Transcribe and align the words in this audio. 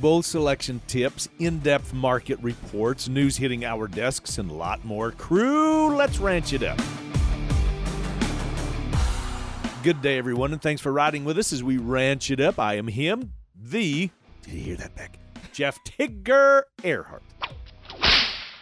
bull 0.00 0.22
selection 0.22 0.80
tips, 0.86 1.28
in 1.38 1.58
depth 1.60 1.92
market 1.92 2.38
reports, 2.40 3.08
news 3.08 3.36
hitting 3.36 3.64
our 3.64 3.88
desks, 3.88 4.38
and 4.38 4.50
a 4.50 4.54
lot 4.54 4.84
more. 4.84 5.12
Crew, 5.12 5.94
let's 5.94 6.18
ranch 6.18 6.52
it 6.52 6.62
up. 6.62 6.78
Good 9.82 10.02
day, 10.02 10.18
everyone, 10.18 10.52
and 10.52 10.60
thanks 10.60 10.82
for 10.82 10.92
riding 10.92 11.24
with 11.24 11.38
us 11.38 11.52
as 11.52 11.62
we 11.62 11.76
ranch 11.78 12.30
it 12.30 12.40
up. 12.40 12.58
I 12.58 12.74
am 12.74 12.88
him, 12.88 13.32
the. 13.54 14.10
Did 14.42 14.54
you 14.54 14.60
hear 14.60 14.76
that, 14.76 14.94
Beck? 14.94 15.18
Jeff 15.52 15.78
Tigger 15.84 16.62
Earhart. 16.84 17.22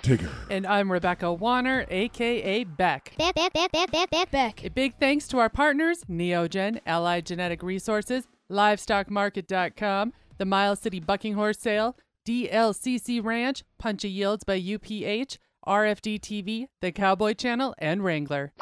Tigger. 0.02 0.30
And 0.50 0.66
I'm 0.66 0.90
Rebecca 0.92 1.32
Warner, 1.32 1.84
aka 1.90 2.64
Beck. 2.64 3.14
Beck, 3.18 3.34
Beck, 3.34 3.52
Beck, 3.52 3.72
Beck, 3.72 3.90
Beck, 3.90 4.10
Beck, 4.10 4.30
Beck. 4.30 4.64
A 4.64 4.70
big 4.70 4.94
thanks 5.00 5.26
to 5.28 5.38
our 5.38 5.48
partners, 5.48 6.04
Neogen, 6.08 6.80
Allied 6.86 7.26
Genetic 7.26 7.62
Resources, 7.62 8.28
LivestockMarket.com, 8.50 10.12
the 10.38 10.44
Miles 10.44 10.80
City 10.80 11.00
Bucking 11.00 11.34
Horse 11.34 11.58
Sale, 11.58 11.96
DLCC 12.26 13.24
Ranch, 13.24 13.64
Punchy 13.78 14.10
Yields 14.10 14.44
by 14.44 14.60
UPH, 14.60 15.38
RFD 15.66 16.20
TV, 16.20 16.66
the 16.80 16.92
Cowboy 16.92 17.34
Channel, 17.34 17.74
and 17.78 18.04
Wrangler. 18.04 18.52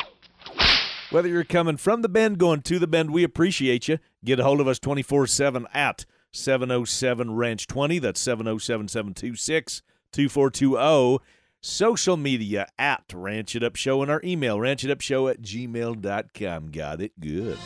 Whether 1.10 1.28
you're 1.28 1.44
coming 1.44 1.76
from 1.76 2.02
the 2.02 2.08
bend, 2.08 2.38
going 2.38 2.62
to 2.62 2.78
the 2.78 2.86
bend, 2.86 3.10
we 3.10 3.24
appreciate 3.24 3.88
you. 3.88 3.98
Get 4.24 4.40
a 4.40 4.44
hold 4.44 4.60
of 4.60 4.68
us 4.68 4.78
24 4.78 5.26
7 5.26 5.66
at 5.72 6.06
707 6.32 7.34
Ranch 7.34 7.66
20. 7.66 7.98
That's 7.98 8.20
707 8.20 8.88
726 8.88 9.82
2420. 10.12 11.18
Social 11.60 12.16
media 12.18 12.66
at 12.78 13.04
Ranch 13.14 13.56
It 13.56 13.62
Up 13.62 13.76
Show 13.76 14.02
and 14.02 14.10
our 14.10 14.20
email, 14.22 14.58
ranchitupshow 14.58 15.30
at 15.30 15.40
gmail.com. 15.40 16.70
Got 16.70 17.00
it? 17.00 17.18
Good. 17.18 17.58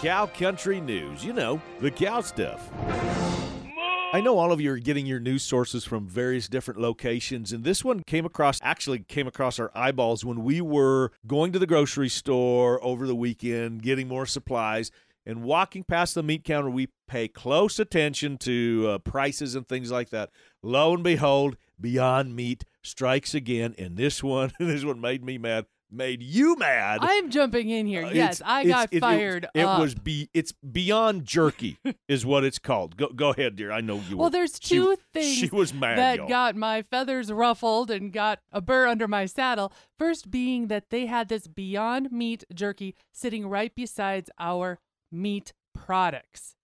Cow 0.00 0.26
Country 0.26 0.80
News. 0.80 1.24
You 1.24 1.32
know, 1.32 1.60
the 1.80 1.90
cow 1.90 2.20
stuff. 2.20 2.70
I 4.12 4.20
know 4.22 4.38
all 4.38 4.52
of 4.52 4.60
you 4.60 4.72
are 4.72 4.78
getting 4.78 5.06
your 5.06 5.18
news 5.18 5.42
sources 5.42 5.84
from 5.84 6.06
various 6.06 6.48
different 6.48 6.80
locations, 6.80 7.52
and 7.52 7.64
this 7.64 7.84
one 7.84 8.04
came 8.04 8.24
across, 8.24 8.60
actually 8.62 9.00
came 9.00 9.26
across 9.26 9.58
our 9.58 9.72
eyeballs 9.74 10.24
when 10.24 10.44
we 10.44 10.60
were 10.60 11.10
going 11.26 11.50
to 11.50 11.58
the 11.58 11.66
grocery 11.66 12.08
store 12.08 12.82
over 12.82 13.08
the 13.08 13.14
weekend, 13.14 13.82
getting 13.82 14.06
more 14.06 14.24
supplies, 14.24 14.92
and 15.26 15.42
walking 15.42 15.82
past 15.82 16.14
the 16.14 16.22
meat 16.22 16.44
counter. 16.44 16.70
We 16.70 16.90
pay 17.08 17.26
close 17.26 17.80
attention 17.80 18.38
to 18.38 18.86
uh, 18.88 18.98
prices 18.98 19.56
and 19.56 19.66
things 19.66 19.90
like 19.90 20.10
that. 20.10 20.30
Lo 20.62 20.94
and 20.94 21.02
behold, 21.02 21.56
Beyond 21.80 22.36
Meat 22.36 22.64
strikes 22.82 23.34
again, 23.34 23.74
and 23.76 23.96
this 23.96 24.22
one, 24.22 24.52
this 24.60 24.84
one 24.84 25.00
made 25.00 25.24
me 25.24 25.38
mad 25.38 25.66
made 25.90 26.22
you 26.22 26.56
mad. 26.56 26.98
I'm 27.02 27.30
jumping 27.30 27.70
in 27.70 27.86
here. 27.86 28.04
Uh, 28.04 28.10
yes, 28.10 28.42
I 28.44 28.64
got 28.64 28.92
it- 28.92 28.96
it- 28.96 29.00
fired. 29.00 29.46
It, 29.54 29.60
up. 29.62 29.80
was 29.80 29.94
be 29.94 30.28
it's 30.34 30.52
beyond 30.52 31.24
jerky 31.24 31.78
is 32.08 32.24
what 32.26 32.44
it's 32.44 32.58
called. 32.58 32.96
Go 32.96 33.08
go 33.08 33.30
ahead, 33.30 33.56
dear. 33.56 33.72
I 33.72 33.80
know 33.80 34.00
you. 34.08 34.16
Well, 34.16 34.26
were- 34.26 34.30
there's 34.30 34.58
she- 34.60 34.76
two 34.76 34.96
things 35.12 35.36
She 35.36 35.48
was 35.50 35.72
mad. 35.72 35.98
that 35.98 36.16
y'all. 36.18 36.28
got 36.28 36.56
my 36.56 36.82
feathers 36.82 37.32
ruffled 37.32 37.90
and 37.90 38.12
got 38.12 38.40
a 38.52 38.60
burr 38.60 38.86
under 38.86 39.08
my 39.08 39.26
saddle. 39.26 39.72
First 39.98 40.30
being 40.30 40.68
that 40.68 40.90
they 40.90 41.06
had 41.06 41.28
this 41.28 41.46
Beyond 41.46 42.12
Meat 42.12 42.44
jerky 42.54 42.94
sitting 43.12 43.46
right 43.48 43.72
besides 43.74 44.30
our 44.38 44.78
meat 45.10 45.52
products 45.74 46.54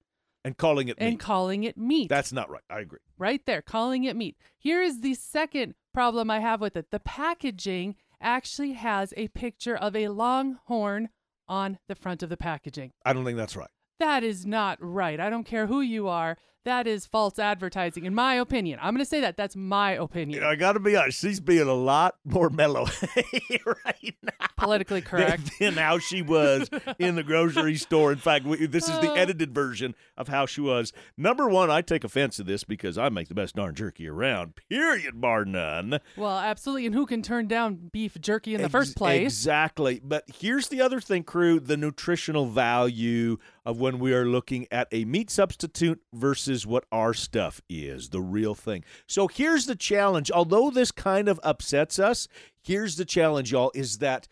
and 0.45 0.56
calling 0.58 0.89
it 0.89 0.97
and 0.98 1.11
meat. 1.14 1.20
calling 1.20 1.64
it 1.64 1.78
meat. 1.78 2.08
That's 2.11 2.33
not 2.33 2.50
right. 2.50 2.62
I 2.69 2.80
agree. 2.80 2.98
right 3.17 3.41
there, 3.47 3.62
calling 3.62 4.05
it 4.05 4.14
meat. 4.17 4.36
Here 4.58 4.83
is 4.83 5.00
the 5.00 5.14
second 5.14 5.75
problem 5.95 6.30
I 6.30 6.41
have 6.41 6.61
with 6.61 6.77
it. 6.77 6.91
The 6.91 7.00
packaging 7.00 7.97
actually 8.20 8.73
has 8.73 9.12
a 9.17 9.29
picture 9.29 9.77
of 9.77 9.95
a 9.97 10.09
longhorn 10.09 11.09
on 11.48 11.79
the 11.89 11.95
front 11.95 12.23
of 12.23 12.29
the 12.29 12.37
packaging. 12.37 12.93
I 13.05 13.12
don't 13.12 13.25
think 13.25 13.37
that's 13.37 13.57
right. 13.57 13.69
That 14.01 14.25
is 14.25 14.45
not 14.45 14.79
right. 14.81 15.20
I 15.20 15.31
don't 15.31 15.45
care 15.45 15.67
who 15.67 15.81
you 15.81 16.09
are. 16.09 16.37
That 16.65 16.87
is 16.87 17.05
false 17.07 17.39
advertising, 17.39 18.05
in 18.07 18.15
my 18.15 18.34
opinion. 18.37 18.79
I'm 18.83 18.95
going 18.95 19.05
to 19.05 19.09
say 19.09 19.20
that. 19.20 19.37
That's 19.37 19.55
my 19.55 19.93
opinion. 19.93 20.43
I 20.45 20.55
got 20.57 20.73
to 20.73 20.81
be 20.81 20.97
honest. 20.97 21.20
She's 21.20 21.39
being 21.41 21.69
a 21.69 21.75
lot 21.75 22.17
more 22.25 22.48
mellow 22.51 22.86
right 23.85 24.14
now. 24.23 24.47
Politically 24.57 25.01
than- 25.01 25.08
correct. 25.08 25.51
Than 25.61 25.74
how 25.74 25.98
she 25.98 26.23
was 26.23 26.69
in 26.98 27.17
the 27.17 27.23
grocery 27.23 27.74
store. 27.77 28.13
In 28.13 28.19
fact, 28.19 28.45
we, 28.47 28.67
this 28.67 28.89
is 28.89 28.98
the 29.01 29.11
Oh. 29.11 29.14
edited 29.14 29.55
version 29.55 29.95
of 30.17 30.29
how 30.29 30.47
she 30.47 30.61
was. 30.63 30.92
Number 31.19 31.48
one, 31.48 31.70
I 31.70 31.83
take 31.83 32.03
offense 32.05 32.36
to 32.36 32.42
this 32.45 32.64
because 32.64 32.97
I 32.97 33.08
make 33.11 33.29
the 33.29 33.35
best 33.35 33.57
darn 33.57 33.74
jerky 33.74 34.08
around. 34.08 34.55
Period, 34.70 35.20
bar 35.20 35.45
none. 35.45 35.98
Well, 36.17 36.39
absolutely. 36.39 36.86
And 36.86 36.95
who 36.95 37.05
can 37.05 37.20
turn 37.23 37.47
down 37.47 37.91
beef 37.92 38.19
jerky 38.20 38.55
in 38.55 38.58
the 38.58 38.64
Ex- 38.67 38.73
first 38.73 38.97
place? 38.97 39.23
Exactly. 39.33 40.01
But 40.03 40.24
here's 40.41 40.69
the 40.69 40.80
other 40.80 41.01
thing, 41.01 41.24
crew 41.24 41.61
the 41.61 41.77
nutritional 41.77 42.47
value 42.47 43.36
of 43.67 43.80
when 43.80 43.98
we 43.98 44.13
are 44.14 44.24
looking 44.27 44.67
at 44.70 44.89
a 44.92 45.05
meat 45.05 45.30
substitute 45.30 46.01
versus 46.13 46.54
what 46.67 46.85
our 46.92 47.13
stuff 47.13 47.61
is, 47.69 48.11
the 48.11 48.20
real 48.20 48.55
thing. 48.55 48.85
So 49.07 49.27
here's 49.29 49.67
the 49.67 49.75
challenge. 49.75 50.31
Although 50.31 50.70
this 50.70 50.92
kind 50.92 51.29
of 51.29 51.41
upsets 51.42 51.98
us, 51.98 52.29
here's 52.63 52.97
the 52.97 53.05
challenge, 53.05 53.53
y'all, 53.53 53.73
is 53.75 53.98
that. 53.98 54.29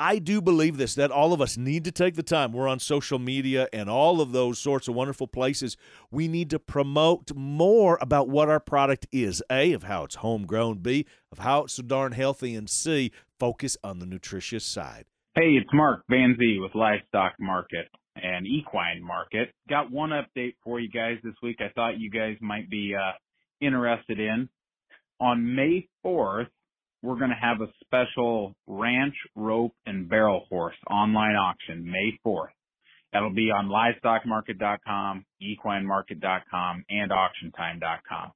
I 0.00 0.20
do 0.20 0.40
believe 0.40 0.76
this 0.76 0.94
that 0.94 1.10
all 1.10 1.32
of 1.32 1.40
us 1.40 1.56
need 1.56 1.82
to 1.82 1.90
take 1.90 2.14
the 2.14 2.22
time. 2.22 2.52
We're 2.52 2.68
on 2.68 2.78
social 2.78 3.18
media 3.18 3.66
and 3.72 3.90
all 3.90 4.20
of 4.20 4.30
those 4.30 4.60
sorts 4.60 4.86
of 4.86 4.94
wonderful 4.94 5.26
places. 5.26 5.76
We 6.08 6.28
need 6.28 6.50
to 6.50 6.60
promote 6.60 7.34
more 7.34 7.98
about 8.00 8.28
what 8.28 8.48
our 8.48 8.60
product 8.60 9.08
is. 9.10 9.42
A, 9.50 9.72
of 9.72 9.82
how 9.82 10.04
it's 10.04 10.14
homegrown. 10.14 10.78
B, 10.78 11.04
of 11.32 11.38
how 11.40 11.64
it's 11.64 11.72
so 11.72 11.82
darn 11.82 12.12
healthy. 12.12 12.54
And 12.54 12.70
C, 12.70 13.10
focus 13.40 13.76
on 13.82 13.98
the 13.98 14.06
nutritious 14.06 14.64
side. 14.64 15.06
Hey, 15.34 15.56
it's 15.60 15.70
Mark 15.72 16.04
Van 16.08 16.36
Zee 16.38 16.60
with 16.60 16.76
Livestock 16.76 17.34
Market 17.40 17.88
and 18.22 18.46
Equine 18.46 19.02
Market. 19.02 19.52
Got 19.68 19.90
one 19.90 20.10
update 20.10 20.54
for 20.64 20.80
you 20.80 20.88
guys 20.88 21.16
this 21.22 21.34
week 21.42 21.58
I 21.60 21.70
thought 21.74 21.98
you 21.98 22.10
guys 22.10 22.36
might 22.40 22.70
be 22.70 22.94
uh, 22.94 23.12
interested 23.60 24.18
in. 24.18 24.48
On 25.20 25.56
May 25.56 25.88
4th, 26.04 26.48
we're 27.02 27.18
going 27.18 27.30
to 27.30 27.36
have 27.40 27.60
a 27.60 27.72
special 27.84 28.54
ranch, 28.66 29.14
rope, 29.34 29.74
and 29.86 30.08
barrel 30.08 30.46
horse 30.48 30.76
online 30.90 31.36
auction 31.36 31.84
May 31.90 32.18
4th. 32.26 32.48
That'll 33.12 33.34
be 33.34 33.50
on 33.50 33.68
livestockmarket.com, 33.68 35.24
equinemarket.com, 35.42 36.84
and 36.90 37.10
auctiontime.com. 37.10 38.32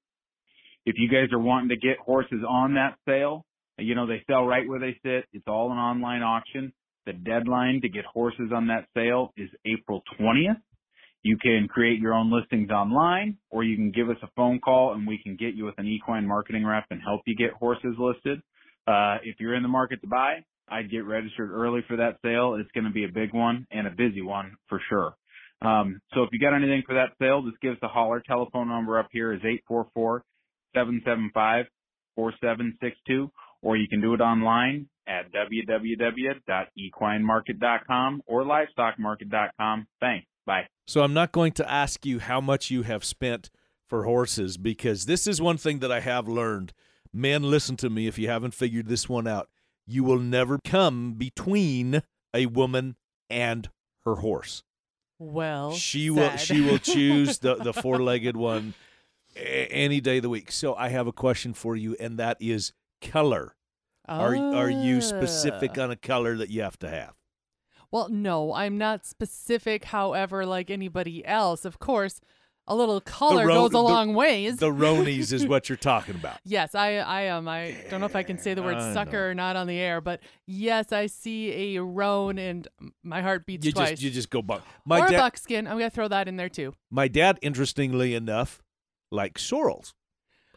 If 0.87 0.97
you 0.99 1.09
guys 1.09 1.33
are 1.33 1.39
wanting 1.39 1.69
to 1.69 1.77
get 1.77 1.99
horses 1.99 2.43
on 2.49 2.75
that 2.75 2.97
sale, 3.07 3.45
you 3.79 3.95
know, 3.95 4.07
they 4.07 4.23
sell 4.27 4.45
right 4.47 4.67
where 4.67 4.81
they 4.81 4.97
sit. 5.05 5.27
It's 5.33 5.47
all 5.47 5.71
an 5.71 5.79
online 5.79 6.23
auction. 6.23 6.73
The 7.07 7.13
deadline 7.13 7.81
to 7.83 7.89
get 7.89 8.05
horses 8.05 8.53
on 8.55 8.69
that 8.69 8.87
sale 8.95 9.33
is 9.37 9.49
April 9.67 10.03
20th. 10.21 10.61
You 11.23 11.37
can 11.37 11.69
create 11.69 12.01
your 12.01 12.15
own 12.15 12.33
listings 12.33 12.71
online 12.71 13.39
or 13.51 13.65
you 13.65 13.77
can 13.77 13.93
give 13.93 14.11
us 14.11 14.17
a 14.23 14.29
phone 14.37 14.59
call 14.59 14.95
and 14.95 15.07
we 15.07 15.19
can 15.23 15.37
get 15.37 15.55
you 15.55 15.65
with 15.65 15.79
an 15.79 15.87
equine 15.87 16.27
marketing 16.27 16.67
rep 16.67 16.87
and 16.91 17.01
help 17.01 17.23
you 17.27 17.37
get 17.37 17.53
horses 17.53 17.95
listed. 17.99 18.41
Uh, 18.87 19.19
if 19.23 19.37
you're 19.39 19.55
in 19.55 19.63
the 19.63 19.69
market 19.69 20.01
to 20.03 20.09
buy, 20.09 20.45
I'd 20.69 20.91
get 20.91 21.05
registered 21.05 21.51
early 21.51 21.83
for 21.87 21.97
that 21.97 22.19
sale. 22.25 22.57
It's 22.59 22.71
going 22.73 22.85
to 22.85 22.91
be 22.91 23.05
a 23.05 23.13
big 23.13 23.33
one 23.33 23.67
and 23.71 23.87
a 23.87 23.91
busy 23.91 24.23
one 24.23 24.57
for 24.69 24.81
sure. 24.89 25.15
Um, 25.61 26.01
so 26.15 26.23
if 26.25 26.31
you 26.33 26.41
got 26.41 26.55
anything 26.57 26.83
for 26.87 26.95
that 26.95 27.11
sale, 27.21 27.43
just 27.43 27.61
give 27.61 27.73
us 27.73 27.79
a 27.83 27.89
holler. 27.89 28.21
Telephone 28.27 28.69
number 28.69 28.99
up 28.99 29.09
here 29.13 29.33
is 29.33 29.41
844 29.41 30.25
775 30.75 31.67
4762 32.17 33.31
or 33.63 33.77
you 33.77 33.87
can 33.89 34.01
do 34.01 34.15
it 34.15 34.21
online 34.21 34.89
at 35.07 35.33
www.equinemarket.com 35.33 38.23
or 38.27 38.45
livestockmarket.com. 38.45 39.87
Thanks. 40.01 40.27
Bye. 40.45 40.67
So 40.87 41.03
I'm 41.03 41.15
not 41.15 41.33
going 41.33 41.53
to 41.53 41.71
ask 41.71 42.05
you 42.05 42.19
how 42.19 42.41
much 42.41 42.71
you 42.71 42.83
have 42.83 43.05
spent 43.05 43.51
for 43.89 44.05
horses 44.05 44.57
because 44.57 45.07
this 45.07 45.27
is 45.27 45.41
one 45.41 45.59
thing 45.59 45.79
that 45.81 45.93
I 45.93 46.01
have 46.01 46.29
learned. 46.29 46.73
Men, 47.13 47.43
listen 47.43 47.77
to 47.79 47.91
me 47.91 48.07
if 48.07 48.19
you 48.19 48.29
haven't 48.29 48.55
figured 48.55 48.89
this 48.89 49.09
one 49.09 49.29
out. 49.29 49.49
You 49.87 50.05
will 50.05 50.19
never 50.19 50.59
come 50.65 51.15
between 51.15 52.03
a 52.35 52.47
woman 52.47 52.97
and 53.29 53.69
her 54.05 54.17
horse. 54.17 54.63
well, 55.19 55.75
she 55.75 56.11
will 56.11 56.37
she 56.37 56.61
will 56.61 56.79
choose 56.79 57.39
the 57.39 57.57
the 57.57 57.73
four-legged 57.83 58.37
one 58.37 58.75
any 59.37 60.01
day 60.01 60.17
of 60.17 60.23
the 60.23 60.29
week. 60.29 60.51
So 60.51 60.75
I 60.75 60.89
have 60.89 61.07
a 61.07 61.13
question 61.13 61.55
for 61.55 61.77
you 61.77 61.97
and 62.01 62.19
that 62.19 62.37
is 62.41 62.73
color. 63.01 63.55
Are 64.09 64.35
are 64.37 64.71
you 64.71 65.01
specific 65.01 65.73
Ah. 65.79 65.83
on 65.83 65.91
a 65.91 65.97
color 65.97 66.37
that 66.37 66.51
you 66.51 66.63
have 66.63 66.79
to 66.81 66.89
have? 66.89 67.15
Well, 67.91 68.09
no, 68.09 68.55
I'm 68.55 68.79
not 68.79 69.05
specific. 69.07 69.85
However, 69.85 70.45
like 70.47 70.71
anybody 70.71 71.25
else, 71.27 71.65
of 71.65 71.79
course, 71.79 72.21
a 72.67 72.75
little 72.77 73.01
color 73.01 73.47
ro- 73.47 73.55
goes 73.55 73.71
a 73.71 73.73
the- 73.73 73.83
long 73.83 74.15
ways. 74.15 74.57
The 74.57 74.71
Ronies 74.71 75.33
is 75.33 75.47
what 75.47 75.69
you're 75.69 75.77
talking 75.95 76.15
about. 76.15 76.39
yes, 76.45 76.75
I, 76.75 76.95
I 76.97 77.23
am. 77.23 77.49
I 77.49 77.77
don't 77.91 78.01
know 78.01 78.07
if 78.07 78.17
I 78.17 78.23
can 78.23 78.39
say 78.39 78.55
the 78.55 78.63
word 78.63 78.81
sucker 78.95 79.13
know. 79.13 79.19
or 79.31 79.35
not 79.35 79.57
on 79.57 79.67
the 79.67 79.79
air, 79.79 80.01
but 80.01 80.21
yes, 80.47 80.91
I 80.93 81.07
see 81.07 81.77
a 81.77 81.83
roan 81.83 82.39
and 82.39 82.67
my 83.03 83.21
heart 83.21 83.47
beats 83.47 83.67
You 83.67 83.73
twice. 83.73 83.91
just 83.91 84.03
you 84.03 84.11
just 84.11 84.31
go 84.31 84.43
buck. 84.43 84.63
My 84.87 85.01
or 85.01 85.07
a 85.07 85.11
dad 85.11 85.19
buckskin. 85.19 85.67
I'm 85.67 85.75
gonna 85.77 85.91
throw 85.91 86.09
that 86.09 86.29
in 86.29 86.37
there 86.37 86.49
too. 86.49 86.75
my 86.91 87.09
dad 87.09 87.39
interestingly 87.43 88.15
enough 88.15 88.63
likes 89.11 89.43
sorrels. 89.43 89.93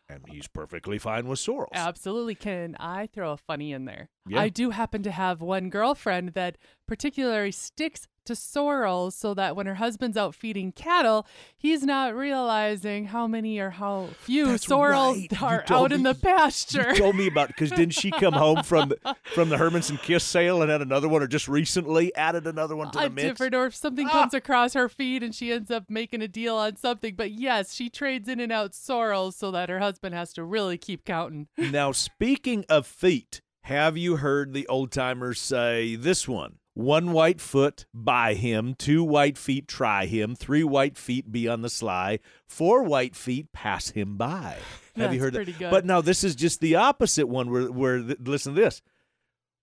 And 0.08 0.24
he's 0.28 0.48
perfectly 0.48 1.00
fine 1.00 1.28
with 1.28 1.40
sorrels. 1.40 1.72
Absolutely. 1.74 2.36
Can 2.36 2.76
I 2.80 3.08
throw 3.08 3.32
a 3.32 3.38
funny 3.38 3.72
in 3.74 3.86
there? 3.86 4.10
Yeah. 4.28 4.42
I 4.42 4.50
do 4.50 4.72
happen 4.72 5.04
to 5.04 5.12
have 5.12 5.42
one 5.42 5.70
girlfriend 5.70 6.30
that 6.30 6.58
particularly 6.88 7.52
sticks 7.52 8.08
to 8.26 8.34
sorrels 8.34 9.14
so 9.16 9.36
that 9.36 9.56
when 9.56 9.68
her 9.68 9.76
husband's 9.76 10.18
out 10.18 10.34
feeding 10.34 10.72
cattle, 10.72 11.28
he's 11.56 11.84
not 11.84 12.16
realizing 12.16 13.06
how 13.06 13.28
many 13.28 13.60
or 13.60 13.70
how 13.70 14.08
few 14.22 14.48
That's 14.48 14.66
sorrels 14.66 15.18
right. 15.32 15.44
Are 15.44 15.64
out 15.70 15.92
in 15.92 16.02
the 16.02 16.16
pasture. 16.16 16.90
You 16.90 16.96
told 16.96 17.16
me 17.16 17.28
about 17.28 17.50
because 17.50 17.70
didn't 17.70 17.92
she 17.94 18.10
come 18.10 18.34
home 18.34 18.64
from 18.64 18.90
the, 18.90 19.16
from 19.36 19.50
the 19.50 19.58
Hermanson 19.58 20.02
Kiss 20.02 20.24
sale 20.24 20.64
and 20.64 20.72
had 20.72 20.82
another 20.82 21.08
one, 21.08 21.22
or 21.22 21.28
just 21.28 21.48
recently 21.48 22.16
added 22.16 22.48
another 22.48 22.76
one 22.76 22.90
to 22.92 22.98
the 22.98 23.06
a 23.06 23.10
mix? 23.12 23.28
different 23.28 23.54
or 23.54 23.68
if 23.68 23.76
something 23.76 24.08
Ah. 24.08 24.12
comes 24.22 24.34
across 24.34 24.74
her 24.74 24.90
feed 24.90 25.22
and 25.22 25.36
she 25.36 25.52
ends 25.52 25.70
up 25.70 25.84
making 25.88 26.24
a 26.24 26.28
deal 26.28 26.56
on 26.56 26.78
something 26.78 27.14
but 27.16 27.30
yes 27.32 27.74
she 27.76 27.90
trades 27.92 28.28
in 28.28 28.40
and 28.40 28.52
out 28.52 28.74
sorrels 28.74 29.36
so 29.36 29.52
that 29.52 29.70
her 29.70 29.80
husband 29.80 30.16
has 30.16 30.34
to 30.34 30.44
really 30.44 30.78
keep 30.80 31.06
counting 31.06 31.48
Now, 31.60 31.92
speaking 31.92 32.66
of 32.70 32.88
feet, 32.88 33.42
have 33.66 33.98
you 33.98 34.18
heard 34.18 34.54
the 34.54 34.68
old 34.68 34.92
timers 34.92 35.42
say 35.42 35.96
this 35.96 36.28
one? 36.28 36.60
One 36.76 37.14
white 37.14 37.42
foot, 37.42 37.88
buy 37.96 38.36
him. 38.36 38.76
Two 38.78 39.04
white 39.04 39.40
feet, 39.40 39.68
try 39.68 40.06
him. 40.06 40.36
Three 40.36 40.64
white 40.64 40.98
feet, 40.98 41.32
be 41.32 41.48
on 41.48 41.64
the 41.64 41.70
sly. 41.70 42.20
Four 42.48 42.84
white 42.84 43.16
feet, 43.16 43.52
pass 43.54 43.90
him 43.90 44.18
by. 44.18 44.58
Have 44.96 45.16
you 45.16 45.20
heard 45.20 45.34
pretty 45.34 45.54
that? 45.54 45.60
good. 45.60 45.72
But 45.72 45.84
now 45.84 46.02
this 46.02 46.24
is 46.24 46.36
just 46.36 46.60
the 46.60 46.76
opposite 46.76 47.28
one. 47.28 47.50
Where, 47.50 47.72
where 47.72 48.00
listen 48.00 48.54
to 48.54 48.62
this: 48.62 48.84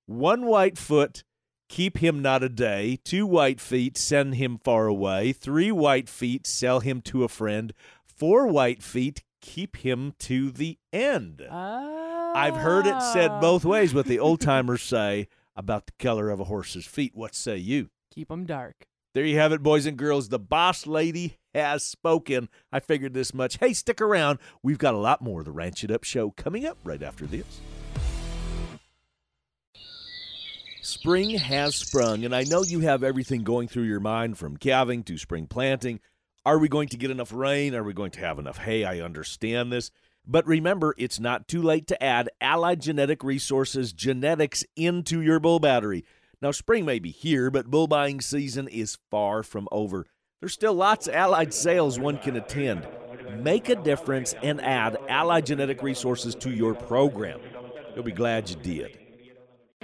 one 0.06 0.46
white 0.46 0.78
foot, 0.78 1.22
keep 1.68 1.98
him 1.98 2.22
not 2.22 2.42
a 2.42 2.48
day. 2.48 2.98
Two 3.04 3.24
white 3.24 3.60
feet, 3.60 3.96
send 3.96 4.34
him 4.34 4.58
far 4.58 4.88
away. 4.88 5.32
Three 5.32 5.70
white 5.70 6.08
feet, 6.08 6.44
sell 6.46 6.80
him 6.80 7.02
to 7.02 7.22
a 7.22 7.28
friend. 7.28 7.72
Four 8.04 8.48
white 8.48 8.82
feet, 8.82 9.22
keep 9.40 9.76
him 9.76 10.14
to 10.20 10.50
the 10.50 10.78
end. 10.92 11.46
Ah. 11.48 12.11
I've 12.34 12.56
heard 12.56 12.86
it 12.86 13.00
said 13.12 13.30
oh. 13.30 13.40
both 13.40 13.64
ways. 13.64 13.92
What 13.92 14.06
the 14.06 14.18
old 14.18 14.40
timers 14.42 14.82
say 14.82 15.28
about 15.54 15.86
the 15.86 15.92
color 15.98 16.30
of 16.30 16.40
a 16.40 16.44
horse's 16.44 16.86
feet. 16.86 17.12
What 17.14 17.34
say 17.34 17.56
you? 17.56 17.90
keep 18.10 18.28
them 18.28 18.44
dark 18.44 18.86
There 19.14 19.24
you 19.24 19.38
have 19.38 19.52
it, 19.52 19.62
boys 19.62 19.86
and 19.86 19.96
girls. 19.96 20.28
The 20.28 20.38
boss 20.38 20.86
lady 20.86 21.38
has 21.54 21.82
spoken. 21.82 22.48
I 22.70 22.80
figured 22.80 23.14
this 23.14 23.32
much. 23.32 23.58
Hey, 23.58 23.72
stick 23.72 24.00
around. 24.00 24.38
We've 24.62 24.78
got 24.78 24.94
a 24.94 24.98
lot 24.98 25.22
more 25.22 25.40
of 25.40 25.46
the 25.46 25.52
Ranch 25.52 25.84
It 25.84 25.90
Up 25.90 26.04
show 26.04 26.30
coming 26.30 26.66
up 26.66 26.78
right 26.84 27.02
after 27.02 27.26
this. 27.26 27.60
Spring 30.82 31.30
has 31.30 31.76
sprung, 31.76 32.24
and 32.24 32.34
I 32.34 32.42
know 32.42 32.64
you 32.64 32.80
have 32.80 33.02
everything 33.02 33.44
going 33.44 33.68
through 33.68 33.84
your 33.84 34.00
mind 34.00 34.36
from 34.36 34.56
calving 34.56 35.04
to 35.04 35.16
spring 35.16 35.46
planting. 35.46 36.00
Are 36.44 36.58
we 36.58 36.68
going 36.68 36.88
to 36.88 36.96
get 36.96 37.10
enough 37.10 37.32
rain? 37.32 37.74
Are 37.74 37.84
we 37.84 37.92
going 37.92 38.10
to 38.12 38.20
have 38.20 38.38
enough 38.38 38.58
hay? 38.58 38.84
I 38.84 39.00
understand 39.00 39.72
this. 39.72 39.90
But 40.26 40.46
remember, 40.46 40.94
it's 40.98 41.18
not 41.18 41.48
too 41.48 41.60
late 41.60 41.86
to 41.88 42.02
add 42.02 42.30
Allied 42.40 42.80
Genetic 42.80 43.24
Resources 43.24 43.92
genetics 43.92 44.64
into 44.76 45.20
your 45.20 45.40
bull 45.40 45.58
battery. 45.58 46.04
Now, 46.40 46.52
spring 46.52 46.84
may 46.84 46.98
be 46.98 47.10
here, 47.10 47.50
but 47.50 47.70
bull 47.70 47.88
buying 47.88 48.20
season 48.20 48.68
is 48.68 48.98
far 49.10 49.42
from 49.42 49.68
over. 49.72 50.06
There's 50.40 50.52
still 50.52 50.74
lots 50.74 51.06
of 51.06 51.14
Allied 51.14 51.52
sales 51.52 51.98
one 51.98 52.18
can 52.18 52.36
attend. 52.36 52.86
Make 53.38 53.68
a 53.68 53.76
difference 53.76 54.34
and 54.42 54.60
add 54.60 54.96
Allied 55.08 55.46
Genetic 55.46 55.82
Resources 55.82 56.34
to 56.36 56.50
your 56.50 56.74
program. 56.74 57.40
You'll 57.94 58.04
be 58.04 58.12
glad 58.12 58.48
you 58.50 58.56
did. 58.56 58.98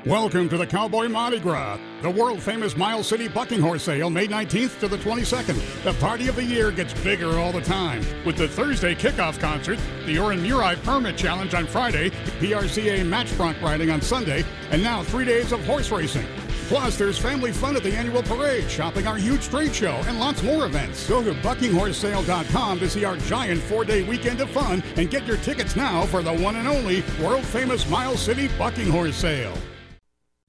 Welcome 0.07 0.49
to 0.51 0.57
the 0.57 0.67
Cowboy 0.67 1.09
Mardi 1.09 1.41
Gras, 1.41 1.77
the 2.03 2.11
world 2.11 2.41
famous 2.41 2.77
Miles 2.77 3.09
City 3.09 3.27
Bucking 3.27 3.61
Horse 3.61 3.83
Sale, 3.83 4.11
May 4.11 4.29
19th 4.29 4.79
to 4.79 4.87
the 4.87 4.97
22nd. 4.99 5.83
The 5.83 5.93
party 5.95 6.29
of 6.29 6.37
the 6.37 6.45
year 6.45 6.71
gets 6.71 6.95
bigger 7.03 7.37
all 7.37 7.51
the 7.51 7.61
time. 7.61 8.07
With 8.25 8.37
the 8.37 8.47
Thursday 8.47 8.95
kickoff 8.95 9.41
concert, 9.41 9.77
the 10.07 10.17
Orin 10.17 10.39
Murai 10.39 10.81
Permit 10.85 11.17
Challenge 11.17 11.53
on 11.53 11.67
Friday, 11.67 12.11
PRCA 12.39 13.05
Match 13.05 13.37
Bronc 13.37 13.61
riding 13.61 13.91
on 13.91 14.01
Sunday, 14.01 14.45
and 14.71 14.81
now 14.81 15.03
three 15.03 15.25
days 15.25 15.51
of 15.51 15.67
horse 15.67 15.91
racing. 15.91 16.29
Plus, 16.69 16.97
there's 16.97 17.19
family 17.19 17.51
fun 17.51 17.75
at 17.75 17.83
the 17.83 17.93
annual 17.93 18.23
parade, 18.23 18.71
shopping 18.71 19.09
our 19.09 19.17
huge 19.17 19.49
trade 19.49 19.75
show, 19.75 20.01
and 20.07 20.21
lots 20.21 20.45
more 20.45 20.67
events. 20.67 21.09
Go 21.09 21.25
to 21.25 21.35
buckinghorsesale.com 21.41 22.79
to 22.79 22.89
see 22.89 23.05
our 23.05 23.17
giant 23.17 23.61
four 23.63 23.85
day 23.85 24.05
weekend 24.05 24.41
of 24.41 24.51
fun 24.51 24.81
and 24.95 25.11
get 25.11 25.27
your 25.27 25.39
tickets 25.39 25.75
now 25.75 26.07
for 26.07 26.23
the 26.23 26.35
one 26.35 26.55
and 26.55 26.69
only 26.69 27.03
world 27.21 27.45
famous 27.45 27.89
Miles 27.91 28.23
City 28.23 28.49
Bucking 28.59 28.89
Horse 28.89 29.17
Sale. 29.17 29.59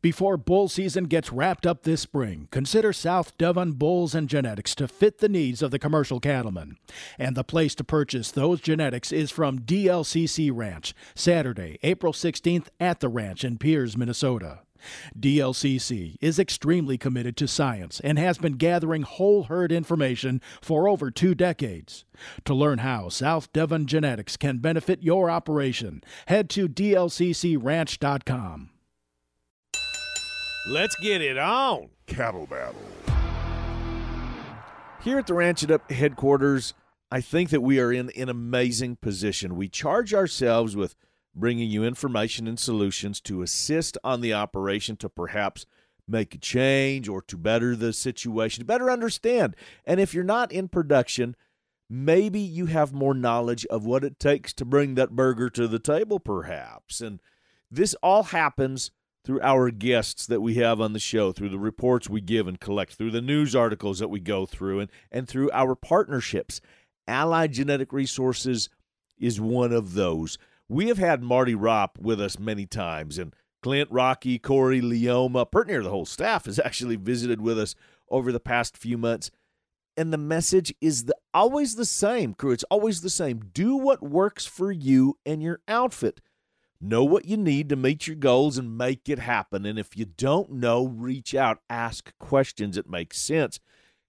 Before 0.01 0.37
bull 0.37 0.69
season 0.69 1.03
gets 1.05 1.29
wrapped 1.29 1.67
up 1.67 1.83
this 1.83 1.99
spring, 1.99 2.47
consider 2.51 2.93
South 2.93 3.37
Devon 3.37 3.73
Bulls 3.73 4.15
and 4.15 4.29
Genetics 4.29 4.73
to 4.75 4.87
fit 4.87 5.17
the 5.17 5.27
needs 5.27 5.61
of 5.61 5.71
the 5.71 5.79
commercial 5.79 6.21
cattleman. 6.21 6.77
And 7.17 7.35
the 7.35 7.43
place 7.43 7.75
to 7.75 7.83
purchase 7.83 8.31
those 8.31 8.61
genetics 8.61 9.11
is 9.11 9.29
from 9.29 9.59
DLCC 9.59 10.51
Ranch, 10.53 10.95
Saturday, 11.15 11.79
April 11.83 12.13
16th 12.13 12.67
at 12.79 13.01
the 13.01 13.09
ranch 13.09 13.43
in 13.43 13.57
Pierz, 13.57 13.97
Minnesota. 13.97 14.61
DLCC 15.19 16.15
is 16.21 16.39
extremely 16.39 16.97
committed 16.97 17.35
to 17.35 17.45
science 17.45 17.99
and 17.99 18.17
has 18.17 18.37
been 18.37 18.53
gathering 18.53 19.01
whole 19.01 19.43
herd 19.43 19.73
information 19.73 20.39
for 20.61 20.87
over 20.87 21.11
two 21.11 21.35
decades. 21.35 22.05
To 22.45 22.53
learn 22.53 22.79
how 22.79 23.09
South 23.09 23.51
Devon 23.51 23.85
Genetics 23.85 24.37
can 24.37 24.59
benefit 24.59 25.03
your 25.03 25.29
operation, 25.29 26.01
head 26.27 26.49
to 26.51 26.69
dlccranch.com. 26.69 28.69
Let's 30.67 30.95
get 30.97 31.21
it 31.21 31.37
on. 31.37 31.89
Cattle 32.05 32.45
Battle. 32.45 32.81
Here 35.01 35.17
at 35.17 35.27
the 35.27 35.33
Ranch 35.33 35.63
It 35.63 35.71
Up 35.71 35.89
headquarters, 35.89 36.73
I 37.11 37.21
think 37.21 37.49
that 37.49 37.61
we 37.61 37.79
are 37.79 37.91
in 37.91 38.11
an 38.15 38.27
amazing 38.29 38.97
position. 38.97 39.55
We 39.55 39.69
charge 39.69 40.13
ourselves 40.13 40.75
with 40.75 40.95
bringing 41.33 41.69
you 41.69 41.83
information 41.83 42.47
and 42.47 42.59
solutions 42.59 43.21
to 43.21 43.41
assist 43.41 43.97
on 44.03 44.21
the 44.21 44.33
operation 44.33 44.97
to 44.97 45.09
perhaps 45.09 45.65
make 46.07 46.35
a 46.35 46.39
change 46.39 47.07
or 47.07 47.21
to 47.21 47.37
better 47.37 47.75
the 47.75 47.93
situation, 47.93 48.61
to 48.61 48.65
better 48.65 48.91
understand. 48.91 49.55
And 49.85 49.99
if 49.99 50.13
you're 50.13 50.23
not 50.23 50.51
in 50.51 50.67
production, 50.67 51.35
maybe 51.89 52.39
you 52.39 52.65
have 52.65 52.93
more 52.93 53.13
knowledge 53.13 53.65
of 53.67 53.85
what 53.85 54.03
it 54.03 54.19
takes 54.19 54.53
to 54.55 54.65
bring 54.65 54.95
that 54.95 55.11
burger 55.11 55.49
to 55.51 55.67
the 55.67 55.79
table, 55.79 56.19
perhaps. 56.19 56.99
And 56.99 57.21
this 57.71 57.95
all 58.03 58.23
happens 58.23 58.91
through 59.29 59.41
our 59.41 59.69
guests 59.69 60.25
that 60.25 60.41
we 60.41 60.55
have 60.55 60.81
on 60.81 60.93
the 60.93 60.99
show, 60.99 61.31
through 61.31 61.49
the 61.49 61.59
reports 61.59 62.09
we 62.09 62.19
give 62.19 62.47
and 62.47 62.59
collect, 62.59 62.93
through 62.93 63.11
the 63.11 63.21
news 63.21 63.55
articles 63.55 63.99
that 63.99 64.07
we 64.07 64.19
go 64.19 64.47
through, 64.47 64.79
and, 64.79 64.89
and 65.11 65.27
through 65.27 65.51
our 65.51 65.75
partnerships. 65.75 66.61
Allied 67.07 67.51
Genetic 67.51 67.93
Resources 67.93 68.69
is 69.19 69.39
one 69.39 69.71
of 69.71 69.93
those. 69.93 70.39
We 70.67 70.87
have 70.87 70.97
had 70.97 71.21
Marty 71.21 71.53
Ropp 71.53 71.99
with 71.99 72.19
us 72.19 72.39
many 72.39 72.65
times, 72.65 73.19
and 73.19 73.35
Clint, 73.61 73.91
Rocky, 73.91 74.39
Corey, 74.39 74.81
Leoma, 74.81 75.51
pretty 75.51 75.73
near 75.73 75.83
the 75.83 75.91
whole 75.91 76.07
staff 76.07 76.45
has 76.45 76.57
actually 76.65 76.95
visited 76.95 77.39
with 77.39 77.59
us 77.59 77.75
over 78.09 78.31
the 78.31 78.39
past 78.39 78.79
few 78.79 78.97
months. 78.97 79.29
And 79.95 80.11
the 80.11 80.17
message 80.17 80.73
is 80.81 81.05
the, 81.05 81.15
always 81.35 81.75
the 81.75 81.85
same, 81.85 82.33
crew. 82.33 82.49
It's 82.49 82.63
always 82.71 83.01
the 83.01 83.11
same. 83.11 83.51
Do 83.53 83.75
what 83.75 84.01
works 84.01 84.47
for 84.47 84.71
you 84.71 85.19
and 85.23 85.43
your 85.43 85.59
outfit. 85.67 86.19
Know 86.81 87.03
what 87.03 87.25
you 87.25 87.35
need 87.35 87.67
to 87.69 87.75
meet 87.75 88.07
your 88.07 88.15
goals 88.15 88.57
and 88.57 88.77
make 88.77 89.09
it 89.09 89.19
happen. 89.19 89.65
And 89.65 89.77
if 89.77 89.97
you 89.97 90.05
don't 90.05 90.51
know, 90.53 90.85
reach 90.87 91.35
out, 91.35 91.59
ask 91.69 92.17
questions. 92.19 92.77
It 92.77 92.89
makes 92.89 93.19
sense. 93.19 93.59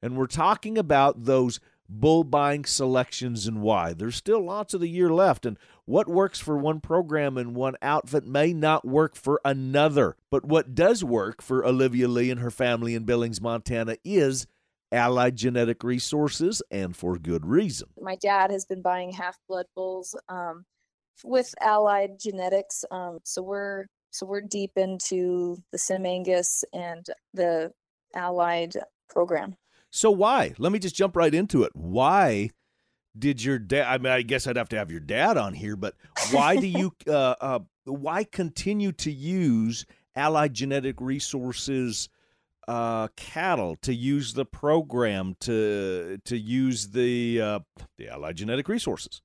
And 0.00 0.16
we're 0.16 0.26
talking 0.26 0.78
about 0.78 1.24
those 1.24 1.58
bull 1.88 2.22
buying 2.22 2.64
selections 2.64 3.46
and 3.46 3.60
why. 3.60 3.92
There's 3.92 4.14
still 4.14 4.40
lots 4.44 4.74
of 4.74 4.80
the 4.80 4.88
year 4.88 5.10
left, 5.10 5.44
and 5.44 5.58
what 5.84 6.08
works 6.08 6.38
for 6.38 6.56
one 6.56 6.80
program 6.80 7.36
and 7.36 7.54
one 7.54 7.74
outfit 7.82 8.24
may 8.24 8.52
not 8.52 8.86
work 8.86 9.16
for 9.16 9.40
another. 9.44 10.16
But 10.30 10.44
what 10.44 10.74
does 10.74 11.02
work 11.02 11.42
for 11.42 11.66
Olivia 11.66 12.06
Lee 12.06 12.30
and 12.30 12.40
her 12.40 12.50
family 12.50 12.94
in 12.94 13.04
Billings, 13.04 13.40
Montana 13.40 13.96
is 14.04 14.46
Allied 14.92 15.36
Genetic 15.36 15.82
Resources, 15.82 16.62
and 16.70 16.96
for 16.96 17.16
good 17.16 17.44
reason. 17.44 17.88
my 18.00 18.16
dad 18.16 18.50
has 18.50 18.64
been 18.64 18.82
buying 18.82 19.12
half 19.12 19.38
blood 19.48 19.66
bulls 19.74 20.16
um, 20.28 20.64
with 21.24 21.54
allied 21.60 22.18
genetics 22.18 22.84
um, 22.90 23.18
so 23.24 23.42
we're 23.42 23.86
so 24.10 24.26
we're 24.26 24.40
deep 24.40 24.72
into 24.76 25.56
the 25.72 25.78
sim 25.78 26.04
angus 26.06 26.64
and 26.72 27.06
the 27.34 27.70
allied 28.14 28.74
program 29.08 29.56
So 29.90 30.10
why? 30.10 30.54
Let 30.58 30.72
me 30.72 30.78
just 30.78 30.94
jump 30.94 31.16
right 31.16 31.34
into 31.34 31.64
it. 31.64 31.72
Why 31.74 32.50
did 33.18 33.42
your 33.42 33.58
dad? 33.58 33.86
I 33.86 33.98
mean, 33.98 34.12
I 34.12 34.22
guess 34.22 34.46
I'd 34.46 34.56
have 34.56 34.68
to 34.70 34.78
have 34.78 34.90
your 34.90 35.00
dad 35.00 35.36
on 35.36 35.54
here, 35.54 35.76
but 35.76 35.94
why 36.30 36.56
do 36.56 36.66
you? 36.66 36.92
Uh, 37.08 37.34
uh, 37.40 37.58
why 37.84 38.22
continue 38.24 38.92
to 38.92 39.10
use 39.10 39.84
Allied 40.14 40.54
Genetic 40.54 41.00
Resources 41.00 42.08
uh, 42.68 43.08
cattle 43.16 43.76
to 43.82 43.92
use 43.92 44.34
the 44.34 44.44
program 44.44 45.34
to 45.40 46.18
to 46.24 46.38
use 46.38 46.88
the 46.88 47.40
uh, 47.40 47.58
the 47.98 48.08
Allied 48.08 48.36
Genetic 48.36 48.68
Resources? 48.68 49.22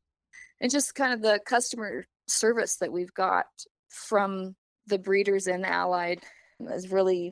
And 0.62 0.72
just 0.72 0.96
kind 0.96 1.14
of 1.14 1.22
the 1.22 1.40
customer 1.46 2.06
service 2.28 2.78
that 2.78 2.92
we've 2.92 3.14
got 3.14 3.46
from 3.90 4.56
the 4.88 5.00
breeders 5.00 5.48
and 5.48 5.66
allied 5.66 6.22
has 6.70 6.92
really 6.92 7.32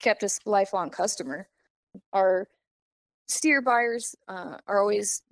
kept 0.00 0.22
us 0.22 0.38
lifelong 0.44 0.90
customer 0.90 1.48
our 2.12 2.48
steer 3.28 3.62
buyers 3.62 4.14
uh, 4.28 4.56
are 4.66 4.80
always 4.80 5.22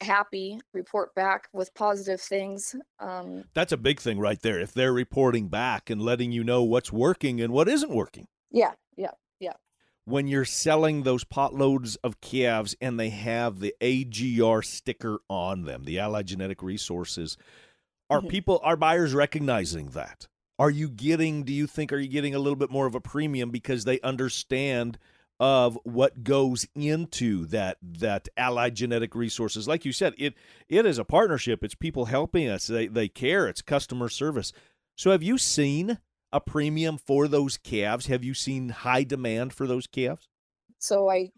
happy, 0.00 0.58
report 0.72 1.14
back 1.14 1.48
with 1.52 1.74
positive 1.74 2.20
things. 2.20 2.74
Um, 2.98 3.44
That's 3.54 3.72
a 3.72 3.76
big 3.76 4.00
thing 4.00 4.18
right 4.18 4.40
there. 4.40 4.58
If 4.58 4.72
they're 4.72 4.92
reporting 4.92 5.48
back 5.48 5.90
and 5.90 6.00
letting 6.00 6.32
you 6.32 6.44
know 6.44 6.62
what's 6.62 6.92
working 6.92 7.40
and 7.40 7.52
what 7.52 7.68
isn't 7.68 7.90
working. 7.90 8.26
yeah, 8.50 8.72
yeah, 8.96 9.04
yeah. 9.04 9.10
When 10.10 10.26
you're 10.26 10.44
selling 10.44 11.04
those 11.04 11.24
potloads 11.24 11.96
of 12.02 12.20
calves 12.20 12.74
and 12.80 12.98
they 12.98 13.10
have 13.10 13.60
the 13.60 13.74
AGR 13.80 14.62
sticker 14.62 15.20
on 15.28 15.62
them, 15.62 15.84
the 15.84 15.98
Allied 16.00 16.26
Genetic 16.26 16.62
Resources, 16.62 17.36
are 18.08 18.20
Mhm. 18.20 18.28
people, 18.28 18.60
are 18.64 18.76
buyers 18.76 19.14
recognizing 19.14 19.90
that? 19.90 20.26
Are 20.58 20.70
you 20.70 20.88
getting, 20.90 21.44
do 21.44 21.52
you 21.52 21.66
think, 21.66 21.92
are 21.92 21.98
you 21.98 22.08
getting 22.08 22.34
a 22.34 22.38
little 22.40 22.56
bit 22.56 22.70
more 22.70 22.86
of 22.86 22.94
a 22.96 23.00
premium 23.00 23.50
because 23.50 23.84
they 23.84 24.00
understand 24.00 24.98
of 25.38 25.78
what 25.84 26.22
goes 26.22 26.66
into 26.74 27.46
that 27.46 27.78
that 27.80 28.28
allied 28.36 28.74
genetic 28.74 29.14
resources? 29.14 29.66
Like 29.68 29.84
you 29.84 29.92
said 29.92 30.12
it 30.18 30.34
it 30.68 30.84
is 30.84 30.98
a 30.98 31.04
partnership. 31.04 31.64
It's 31.64 31.74
people 31.74 32.06
helping 32.06 32.48
us. 32.48 32.66
They 32.66 32.88
they 32.88 33.08
care. 33.08 33.48
It's 33.48 33.62
customer 33.62 34.08
service. 34.10 34.52
So 34.96 35.12
have 35.12 35.22
you 35.22 35.38
seen 35.38 35.98
a 36.32 36.40
premium 36.40 36.96
for 36.98 37.28
those 37.28 37.56
calves 37.56 38.06
have 38.06 38.22
you 38.22 38.34
seen 38.34 38.68
high 38.68 39.02
demand 39.02 39.52
for 39.52 39.66
those 39.66 39.86
calves 39.86 40.28
So 40.78 41.10
I 41.10 41.30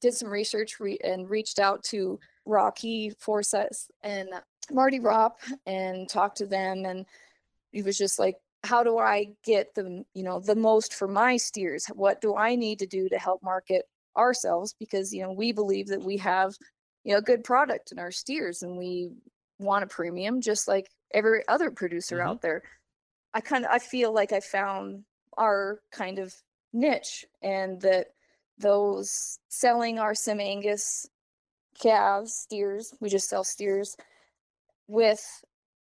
did 0.00 0.14
some 0.14 0.28
research 0.28 0.78
re- 0.78 0.98
and 1.02 1.28
reached 1.28 1.58
out 1.58 1.82
to 1.84 2.20
Rocky 2.44 3.10
Forsyth 3.18 3.90
and 4.02 4.28
Marty 4.70 5.00
Ropp 5.00 5.36
and 5.66 6.08
talked 6.08 6.38
to 6.38 6.46
them. 6.46 6.84
And 6.84 7.06
he 7.72 7.82
was 7.82 7.96
just 7.98 8.18
like, 8.18 8.36
how 8.62 8.82
do 8.82 8.98
I 8.98 9.28
get 9.44 9.74
the, 9.74 10.04
you 10.14 10.22
know, 10.22 10.38
the 10.40 10.54
most 10.54 10.94
for 10.94 11.08
my 11.08 11.36
steers? 11.36 11.86
What 11.94 12.20
do 12.20 12.36
I 12.36 12.56
need 12.56 12.78
to 12.80 12.86
do 12.86 13.08
to 13.08 13.18
help 13.18 13.42
market 13.42 13.86
ourselves? 14.16 14.74
Because, 14.78 15.12
you 15.14 15.22
know, 15.22 15.32
we 15.32 15.52
believe 15.52 15.88
that 15.88 16.02
we 16.02 16.18
have, 16.18 16.54
you 17.04 17.12
know, 17.12 17.18
a 17.18 17.22
good 17.22 17.42
product 17.42 17.90
in 17.92 17.98
our 17.98 18.10
steers 18.12 18.62
and 18.62 18.76
we 18.76 19.10
want 19.58 19.84
a 19.84 19.86
premium 19.88 20.40
just 20.40 20.68
like 20.68 20.88
every 21.12 21.42
other 21.48 21.70
producer 21.70 22.18
Mhm. 22.18 22.26
out 22.26 22.42
there. 22.42 22.62
I 23.36 23.40
kind 23.40 23.66
of, 23.66 23.70
I 23.70 23.78
feel 23.78 24.14
like 24.14 24.32
I 24.32 24.40
found 24.40 25.04
our 25.36 25.80
kind 25.92 26.18
of 26.18 26.34
niche 26.72 27.26
and 27.42 27.78
that 27.82 28.06
those 28.56 29.38
selling 29.48 29.98
our 29.98 30.14
Sim 30.14 30.40
Angus 30.40 31.06
calves, 31.78 32.32
steers, 32.32 32.94
we 32.98 33.10
just 33.10 33.28
sell 33.28 33.44
steers 33.44 33.94
with 34.88 35.22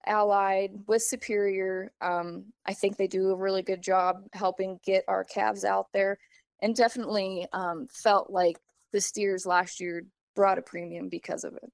Allied, 0.06 0.70
with 0.86 1.02
Superior. 1.02 1.92
Um, 2.00 2.46
I 2.64 2.72
think 2.72 2.96
they 2.96 3.06
do 3.06 3.28
a 3.28 3.36
really 3.36 3.62
good 3.62 3.82
job 3.82 4.24
helping 4.32 4.80
get 4.82 5.04
our 5.06 5.22
calves 5.22 5.62
out 5.62 5.88
there 5.92 6.18
and 6.62 6.74
definitely 6.74 7.46
um, 7.52 7.86
felt 7.92 8.30
like 8.30 8.56
the 8.92 9.00
steers 9.02 9.44
last 9.44 9.78
year 9.78 10.06
brought 10.34 10.56
a 10.56 10.62
premium 10.62 11.10
because 11.10 11.44
of 11.44 11.52
it. 11.54 11.70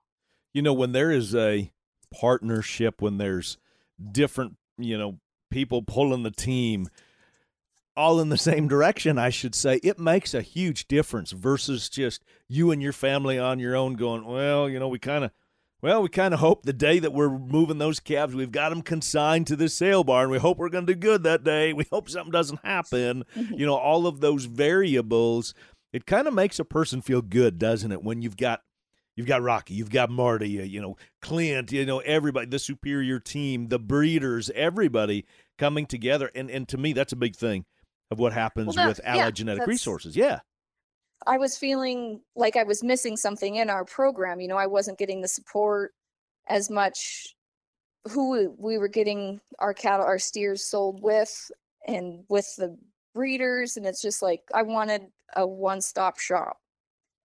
you 0.52 0.62
know 0.62 0.72
when 0.72 0.90
there 0.90 1.12
is 1.12 1.36
a 1.36 1.70
partnership 2.12 3.00
when 3.00 3.18
there's 3.18 3.58
different 4.12 4.56
you 4.78 4.98
know 4.98 5.20
people 5.50 5.82
pulling 5.82 6.22
the 6.22 6.30
team 6.30 6.88
all 7.96 8.20
in 8.20 8.28
the 8.28 8.38
same 8.38 8.68
direction 8.68 9.18
i 9.18 9.28
should 9.28 9.54
say. 9.54 9.76
It 9.82 9.98
makes 9.98 10.32
a 10.32 10.42
huge 10.42 10.86
difference 10.86 11.32
versus 11.32 11.88
just 11.88 12.22
you 12.48 12.70
and 12.70 12.80
your 12.80 12.92
family 12.92 13.38
on 13.38 13.58
your 13.58 13.74
own 13.74 13.94
going 13.94 14.24
well 14.24 14.68
you 14.68 14.78
know 14.78 14.88
we 14.88 14.98
kind 14.98 15.24
of 15.24 15.32
well 15.82 16.02
we 16.02 16.08
kind 16.08 16.32
of 16.32 16.40
hope 16.40 16.62
the 16.62 16.72
day 16.72 16.98
that 17.00 17.12
we're 17.12 17.30
moving 17.30 17.78
those 17.78 18.00
calves 18.00 18.34
we've 18.34 18.52
got 18.52 18.68
them 18.68 18.82
consigned 18.82 19.46
to 19.48 19.56
this 19.56 19.74
sale 19.74 20.04
barn 20.04 20.24
and 20.24 20.32
we 20.32 20.38
hope 20.38 20.58
we're 20.58 20.68
going 20.68 20.86
to 20.86 20.94
do 20.94 21.00
good 21.00 21.24
that 21.24 21.44
day. 21.44 21.72
We 21.72 21.86
hope 21.90 22.08
something 22.08 22.32
doesn't 22.32 22.64
happen. 22.64 23.24
Mm-hmm. 23.36 23.54
You 23.54 23.66
know 23.66 23.76
all 23.76 24.06
of 24.06 24.20
those 24.20 24.44
variables 24.44 25.54
it 25.92 26.06
kind 26.06 26.28
of 26.28 26.34
makes 26.34 26.58
a 26.58 26.64
person 26.64 27.00
feel 27.00 27.22
good 27.22 27.58
doesn't 27.58 27.92
it 27.92 28.02
when 28.02 28.22
you've 28.22 28.36
got 28.36 28.62
You've 29.18 29.26
got 29.26 29.42
Rocky, 29.42 29.74
you've 29.74 29.90
got 29.90 30.10
Marty, 30.10 30.48
you 30.48 30.80
know, 30.80 30.96
Clint, 31.22 31.72
you 31.72 31.84
know, 31.84 31.98
everybody, 31.98 32.46
the 32.46 32.60
superior 32.60 33.18
team, 33.18 33.66
the 33.66 33.80
breeders, 33.80 34.48
everybody 34.54 35.26
coming 35.58 35.86
together. 35.86 36.30
And 36.36 36.48
and 36.48 36.68
to 36.68 36.78
me, 36.78 36.92
that's 36.92 37.12
a 37.12 37.16
big 37.16 37.34
thing 37.34 37.64
of 38.12 38.20
what 38.20 38.32
happens 38.32 38.76
Well, 38.76 38.86
with 38.86 39.00
Allied 39.02 39.18
yeah, 39.18 39.30
Genetic 39.32 39.66
Resources. 39.66 40.16
Yeah. 40.16 40.38
I 41.26 41.36
was 41.36 41.58
feeling 41.58 42.20
like 42.36 42.54
I 42.54 42.62
was 42.62 42.84
missing 42.84 43.16
something 43.16 43.56
in 43.56 43.70
our 43.70 43.84
program. 43.84 44.40
You 44.40 44.46
know, 44.46 44.56
I 44.56 44.68
wasn't 44.68 44.98
getting 45.00 45.20
the 45.20 45.26
support 45.26 45.94
as 46.46 46.70
much 46.70 47.34
who 48.04 48.30
we- 48.30 48.46
we 48.46 48.78
were 48.78 48.86
getting 48.86 49.40
our 49.58 49.74
cattle, 49.74 50.06
our 50.06 50.20
steers 50.20 50.64
sold 50.64 51.02
with 51.02 51.50
and 51.88 52.24
with 52.28 52.54
the 52.54 52.78
breeders. 53.16 53.76
And 53.76 53.84
it's 53.84 54.00
just 54.00 54.22
like 54.22 54.44
I 54.54 54.62
wanted 54.62 55.10
a 55.34 55.44
one 55.44 55.80
stop 55.80 56.20
shop. 56.20 56.60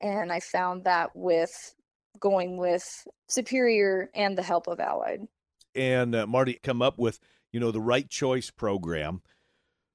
And 0.01 0.33
I 0.33 0.39
found 0.39 0.85
that 0.85 1.15
with 1.15 1.75
going 2.23 2.55
with 2.55 3.05
Superior 3.27 4.09
and 4.15 4.37
the 4.37 4.41
help 4.41 4.67
of 4.67 4.79
Allied. 4.79 5.27
And 5.75 6.15
uh, 6.15 6.25
Marty 6.25 6.57
come 6.63 6.81
up 6.81 6.97
with, 6.97 7.19
you 7.51 7.59
know, 7.59 7.69
the 7.69 7.81
right 7.81 8.09
choice 8.09 8.49
program. 8.49 9.21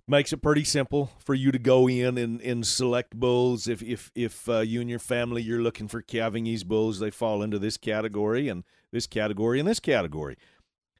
Makes 0.06 0.32
it 0.32 0.42
pretty 0.42 0.64
simple 0.64 1.10
for 1.18 1.34
you 1.34 1.50
to 1.52 1.58
go 1.58 1.88
in 1.88 2.18
and, 2.18 2.40
and 2.40 2.66
select 2.66 3.18
bulls. 3.18 3.66
If 3.66 3.82
if 3.82 4.10
if 4.14 4.48
uh, 4.48 4.60
you 4.60 4.80
and 4.80 4.88
your 4.88 4.98
family 4.98 5.42
you're 5.42 5.60
looking 5.60 5.88
for 5.88 6.00
calving 6.00 6.46
ease 6.46 6.64
bulls, 6.64 6.98
they 6.98 7.10
fall 7.10 7.42
into 7.42 7.58
this 7.58 7.76
category 7.76 8.48
and 8.48 8.64
this 8.90 9.06
category 9.06 9.58
and 9.58 9.68
this 9.68 9.80
category. 9.80 10.36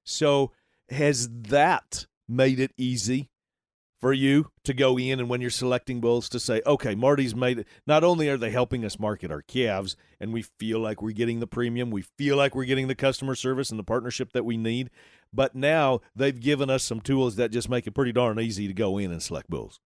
So 0.04 0.52
has 0.90 1.28
that 1.30 2.06
made 2.28 2.61
it 2.61 2.73
easy 2.76 3.30
for 4.00 4.12
you 4.12 4.50
to 4.64 4.73
go 4.73 4.99
in 4.99 5.19
and 5.19 5.28
when 5.28 5.40
you're 5.40 5.50
selecting 5.50 6.00
bulls 6.00 6.28
to 6.28 6.38
say, 6.38 6.62
okay, 6.67 6.95
Marty's 6.95 7.35
made 7.35 7.61
it. 7.61 7.69
Not 7.87 8.05
only 8.05 8.28
are 8.28 8.37
they 8.37 8.50
helping 8.50 8.85
us 8.85 8.99
market 8.99 9.31
our 9.31 9.43
calves 9.43 9.97
and 10.21 10.33
we 10.33 10.43
feel 10.43 10.78
like 10.78 11.02
we're 11.02 11.12
getting 11.12 11.40
the 11.40 11.47
premium, 11.47 11.90
we 11.90 12.02
feel 12.02 12.37
like 12.37 12.55
we're 12.55 12.64
getting 12.64 12.88
the 12.88 12.95
customer 12.95 13.35
service 13.35 13.71
and 13.71 13.78
the 13.78 13.85
partnership 13.85 14.33
that 14.33 14.45
we 14.45 14.57
need, 14.57 14.90
but 15.33 15.55
now 15.55 16.00
they've 16.14 16.38
given 16.38 16.71
us 16.71 16.85
some 16.85 17.00
tools 17.00 17.37
that 17.37 17.50
just 17.50 17.69
make 17.69 17.87
it 17.87 17.93
pretty 17.93 18.12
darn 18.12 18.38
easy 18.38 18.67
to 18.69 18.75
go 18.75 18.99
in 18.99 19.11
and 19.11 19.23
select 19.23 19.50
bulls. 19.50 19.81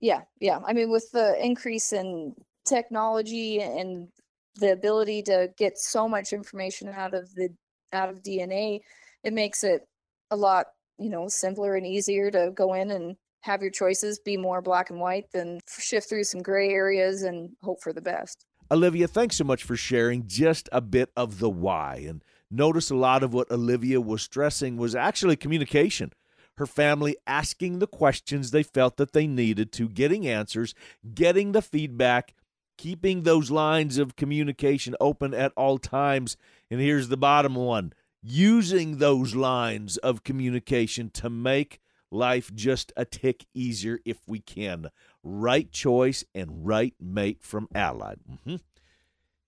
Yeah, 0.00 0.22
yeah. 0.40 0.58
I 0.66 0.72
mean, 0.72 0.90
with 0.90 1.10
the 1.12 1.34
increase 1.42 1.92
in 1.92 2.34
technology 2.66 3.60
and 3.60 4.08
the 4.56 4.72
ability 4.72 5.22
to 5.22 5.48
get 5.56 5.78
so 5.78 6.08
much 6.08 6.32
information 6.32 6.88
out 6.88 7.14
of 7.14 7.32
the 7.34 7.48
out 7.92 8.08
of 8.08 8.22
DNA, 8.22 8.80
it 9.22 9.32
makes 9.32 9.64
it 9.64 9.86
a 10.30 10.36
lot, 10.36 10.66
you 10.98 11.08
know, 11.08 11.28
simpler 11.28 11.76
and 11.76 11.86
easier 11.86 12.30
to 12.30 12.50
go 12.54 12.74
in 12.74 12.90
and 12.90 13.16
have 13.42 13.60
your 13.60 13.70
choices 13.70 14.18
be 14.18 14.36
more 14.36 14.62
black 14.62 14.90
and 14.90 15.00
white 15.00 15.30
than 15.32 15.60
shift 15.68 16.08
through 16.08 16.24
some 16.24 16.42
gray 16.42 16.70
areas 16.70 17.22
and 17.22 17.50
hope 17.62 17.82
for 17.82 17.92
the 17.92 18.00
best. 18.00 18.44
Olivia, 18.70 19.06
thanks 19.06 19.36
so 19.36 19.44
much 19.44 19.64
for 19.64 19.76
sharing 19.76 20.26
just 20.26 20.68
a 20.72 20.80
bit 20.80 21.10
of 21.16 21.38
the 21.38 21.50
why. 21.50 22.04
And 22.08 22.24
notice 22.50 22.90
a 22.90 22.96
lot 22.96 23.22
of 23.22 23.34
what 23.34 23.50
Olivia 23.50 24.00
was 24.00 24.22
stressing 24.22 24.76
was 24.76 24.94
actually 24.94 25.36
communication. 25.36 26.12
Her 26.56 26.66
family 26.66 27.16
asking 27.26 27.78
the 27.78 27.86
questions 27.86 28.50
they 28.50 28.62
felt 28.62 28.96
that 28.96 29.12
they 29.12 29.26
needed 29.26 29.72
to, 29.72 29.88
getting 29.88 30.26
answers, 30.26 30.74
getting 31.14 31.52
the 31.52 31.62
feedback, 31.62 32.34
keeping 32.78 33.22
those 33.22 33.50
lines 33.50 33.98
of 33.98 34.16
communication 34.16 34.94
open 35.00 35.34
at 35.34 35.52
all 35.56 35.78
times. 35.78 36.36
And 36.70 36.80
here's 36.80 37.08
the 37.08 37.16
bottom 37.16 37.56
one 37.56 37.92
using 38.22 38.98
those 38.98 39.34
lines 39.34 39.96
of 39.98 40.22
communication 40.22 41.10
to 41.10 41.28
make 41.28 41.80
life 42.12 42.54
just 42.54 42.92
a 42.96 43.04
tick 43.04 43.46
easier 43.54 43.98
if 44.04 44.18
we 44.26 44.40
can. 44.40 44.90
Right 45.22 45.70
choice 45.70 46.24
and 46.34 46.66
right 46.66 46.94
mate 47.00 47.42
from 47.42 47.68
Allied. 47.74 48.20
hmm 48.44 48.56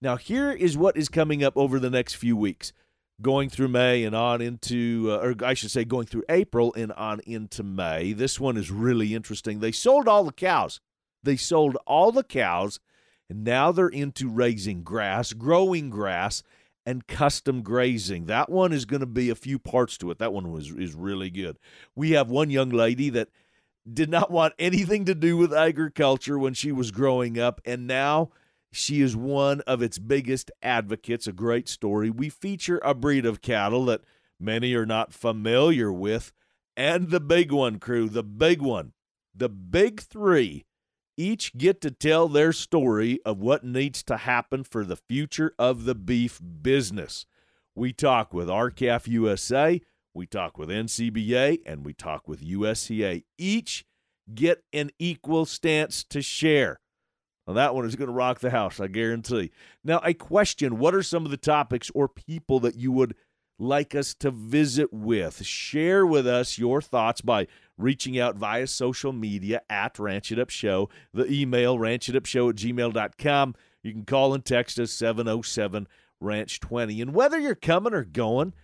Now, 0.01 0.17
here 0.17 0.51
is 0.51 0.77
what 0.77 0.97
is 0.97 1.09
coming 1.09 1.45
up 1.45 1.57
over 1.57 1.79
the 1.79 1.91
next 1.91 2.15
few 2.15 2.37
weeks, 2.37 2.73
going 3.23 3.49
through 3.49 3.69
May 3.69 4.05
and 4.05 4.15
on 4.15 4.41
into, 4.41 5.09
uh, 5.11 5.19
or 5.19 5.35
I 5.45 5.55
should 5.55 5.71
say, 5.71 5.85
going 5.85 6.07
through 6.07 6.25
April 6.29 6.75
and 6.75 6.93
on 6.93 7.21
into 7.27 7.63
May. 7.63 8.13
This 8.13 8.41
one 8.41 8.57
is 8.57 8.71
really 8.71 9.15
interesting. 9.15 9.61
They 9.61 9.73
sold 9.73 10.09
all 10.09 10.25
the 10.25 10.33
cows. 10.33 10.81
They 11.23 11.37
sold 11.37 11.77
all 11.87 12.13
the 12.13 12.25
cows, 12.25 12.81
and 13.31 13.45
now 13.45 13.73
they're 13.73 13.89
into 13.89 14.29
raising 14.29 14.83
grass, 14.83 15.33
growing 15.33 15.89
grass, 15.89 16.43
and 16.87 17.07
custom 17.07 17.63
grazing. 17.63 18.27
That 18.27 18.51
one 18.51 18.73
is 18.73 18.85
going 18.85 19.01
to 19.01 19.07
be 19.07 19.31
a 19.31 19.35
few 19.35 19.59
parts 19.59 19.97
to 19.99 20.11
it. 20.11 20.19
That 20.19 20.33
one 20.33 20.51
was 20.51 20.71
is 20.71 20.95
really 20.95 21.31
good. 21.31 21.59
We 21.95 22.13
have 22.13 22.31
one 22.31 22.51
young 22.51 22.71
lady 22.71 23.11
that 23.11 23.29
did 23.91 24.11
not 24.11 24.31
want 24.31 24.55
anything 24.59 25.05
to 25.07 25.15
do 25.15 25.37
with 25.37 25.53
agriculture 25.53 26.39
when 26.39 26.55
she 26.55 26.73
was 26.73 26.91
growing 26.91 27.39
up, 27.39 27.61
and 27.65 27.87
now 27.87 28.31
she 28.73 29.01
is 29.01 29.17
one 29.17 29.61
of 29.63 29.83
its 29.83 29.99
biggest 29.99 30.51
advocates. 30.63 31.27
A 31.27 31.33
great 31.33 31.69
story. 31.69 32.11
We 32.11 32.29
feature 32.29 32.81
a 32.85 32.95
breed 32.95 33.27
of 33.27 33.43
cattle 33.43 33.85
that 33.87 34.03
many 34.41 34.75
are 34.75 34.87
not 34.87 35.13
familiar 35.13 35.93
with, 35.93 36.33
and 36.77 37.11
the 37.11 37.21
big 37.21 37.53
one, 37.53 37.79
crew, 37.79 38.09
the 38.09 38.23
big 38.23 38.61
one, 38.61 38.93
the 39.35 39.49
big 39.49 40.01
three 40.01 40.65
each 41.17 41.57
get 41.57 41.81
to 41.83 41.91
tell 41.91 42.29
their 42.29 42.53
story 42.53 43.21
of 43.25 43.39
what 43.39 43.65
needs 43.65 44.03
to 44.05 44.19
happen 44.19 44.65
for 44.65 44.85
the 44.85 44.97
future 44.97 45.55
of 45.59 45.85
the 45.85 45.95
beef 45.95 46.41
business. 46.63 47.27
We 47.75 47.93
talk 47.93 48.33
with 48.33 48.49
R-CALF 48.49 49.09
USA, 49.09 49.81
we 50.15 50.27
talk 50.27 50.57
with 50.57 50.69
NCBA, 50.69 51.59
and 51.67 51.85
we 51.85 51.93
talk 51.93 52.29
with 52.29 52.41
USCA. 52.45 53.25
Each 53.37 53.85
get 54.33 54.63
an 54.73 54.91
equal 54.99 55.45
stance 55.45 56.05
to 56.05 56.23
share. 56.23 56.81
Well, 57.47 57.55
that 57.55 57.75
one 57.75 57.85
is 57.85 57.97
going 57.97 58.09
to 58.09 58.15
rock 58.15 58.41
the 58.41 58.51
house, 58.51 58.81
I 58.81 58.87
guarantee. 58.87 59.51
Now, 59.83 60.01
a 60.03 60.15
question 60.15 60.79
What 60.79 60.95
are 60.95 61.03
some 61.03 61.25
of 61.25 61.31
the 61.31 61.37
topics 61.37 61.91
or 61.95 62.09
people 62.09 62.61
that 62.61 62.77
you 62.77 62.93
would 62.93 63.15
like 63.59 63.95
us 63.95 64.15
to 64.15 64.31
visit 64.31 64.93
with? 64.93 65.45
Share 65.45 66.07
with 66.07 66.27
us 66.27 66.59
your 66.59 66.81
thoughts 66.81 67.21
by 67.21 67.47
reaching 67.77 68.19
out 68.19 68.37
via 68.37 68.67
social 68.67 69.13
media 69.13 69.63
at 69.69 69.99
Ranch 69.99 70.31
It 70.31 70.39
Up 70.39 70.51
Show, 70.51 70.89
the 71.13 71.31
email 71.31 71.77
ranchitupshow 71.77 72.51
at 72.51 72.57
gmail.com. 72.57 73.55
You 73.83 73.93
can 73.93 74.05
call 74.05 74.35
and 74.35 74.45
text 74.45 74.79
us 74.79 74.93
707 74.93 75.87
Ranch 76.21 76.61
20. 76.61 77.01
And 77.01 77.15
whether 77.15 77.39
you're 77.39 77.55
coming 77.55 77.95
or 77.95 78.05
going, 78.05 78.55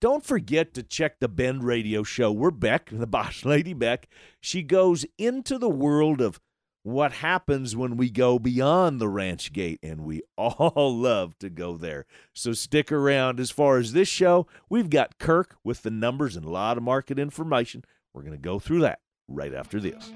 don't 0.00 0.24
forget 0.24 0.74
to 0.74 0.82
check 0.82 1.18
the 1.18 1.28
Bend 1.28 1.64
Radio 1.64 2.02
Show. 2.02 2.30
We're 2.30 2.50
Beck, 2.52 2.88
the 2.92 3.06
boss 3.06 3.44
lady 3.44 3.74
Beck. 3.74 4.08
She 4.40 4.62
goes 4.62 5.04
into 5.18 5.58
the 5.58 5.68
world 5.68 6.20
of 6.20 6.40
what 6.88 7.12
happens 7.12 7.76
when 7.76 7.96
we 7.96 8.10
go 8.10 8.38
beyond 8.38 9.00
the 9.00 9.08
ranch 9.08 9.52
gate, 9.52 9.78
and 9.82 10.02
we 10.02 10.22
all 10.36 10.96
love 10.96 11.38
to 11.38 11.50
go 11.50 11.76
there. 11.76 12.06
So 12.32 12.52
stick 12.52 12.90
around. 12.90 13.40
As 13.40 13.50
far 13.50 13.78
as 13.78 13.92
this 13.92 14.08
show, 14.08 14.46
we've 14.68 14.90
got 14.90 15.18
Kirk 15.18 15.56
with 15.62 15.82
the 15.82 15.90
numbers 15.90 16.36
and 16.36 16.44
a 16.44 16.50
lot 16.50 16.76
of 16.76 16.82
market 16.82 17.18
information. 17.18 17.84
We're 18.14 18.22
going 18.22 18.32
to 18.32 18.38
go 18.38 18.58
through 18.58 18.80
that 18.80 19.00
right 19.28 19.54
after 19.54 19.80
this. 19.80 20.10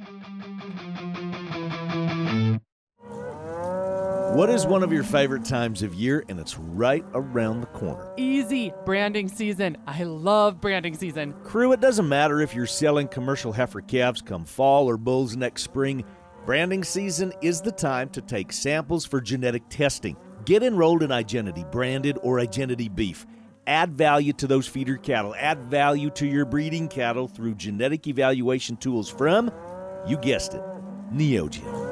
What 4.34 4.48
is 4.48 4.64
one 4.64 4.82
of 4.82 4.90
your 4.90 5.04
favorite 5.04 5.44
times 5.44 5.82
of 5.82 5.92
year? 5.92 6.24
And 6.30 6.40
it's 6.40 6.58
right 6.58 7.04
around 7.12 7.60
the 7.60 7.66
corner. 7.66 8.10
Easy. 8.16 8.72
Branding 8.86 9.28
season. 9.28 9.76
I 9.86 10.04
love 10.04 10.58
branding 10.58 10.94
season. 10.94 11.34
Crew, 11.44 11.72
it 11.72 11.80
doesn't 11.82 12.08
matter 12.08 12.40
if 12.40 12.54
you're 12.54 12.64
selling 12.64 13.08
commercial 13.08 13.52
heifer 13.52 13.82
calves 13.82 14.22
come 14.22 14.46
fall 14.46 14.88
or 14.88 14.96
bulls 14.96 15.36
next 15.36 15.64
spring. 15.64 16.02
Branding 16.44 16.82
season 16.82 17.32
is 17.40 17.60
the 17.60 17.70
time 17.70 18.08
to 18.10 18.20
take 18.20 18.52
samples 18.52 19.04
for 19.04 19.20
genetic 19.20 19.62
testing. 19.68 20.16
Get 20.44 20.64
enrolled 20.64 21.04
in 21.04 21.10
Igenity 21.10 21.70
branded 21.70 22.18
or 22.20 22.38
Igenity 22.38 22.92
beef. 22.92 23.26
Add 23.68 23.92
value 23.92 24.32
to 24.32 24.48
those 24.48 24.66
feeder 24.66 24.96
cattle. 24.96 25.36
Add 25.38 25.62
value 25.70 26.10
to 26.10 26.26
your 26.26 26.44
breeding 26.44 26.88
cattle 26.88 27.28
through 27.28 27.54
genetic 27.54 28.08
evaluation 28.08 28.76
tools 28.76 29.08
from, 29.08 29.52
you 30.04 30.16
guessed 30.16 30.54
it, 30.54 30.62
Neogen. 31.12 31.91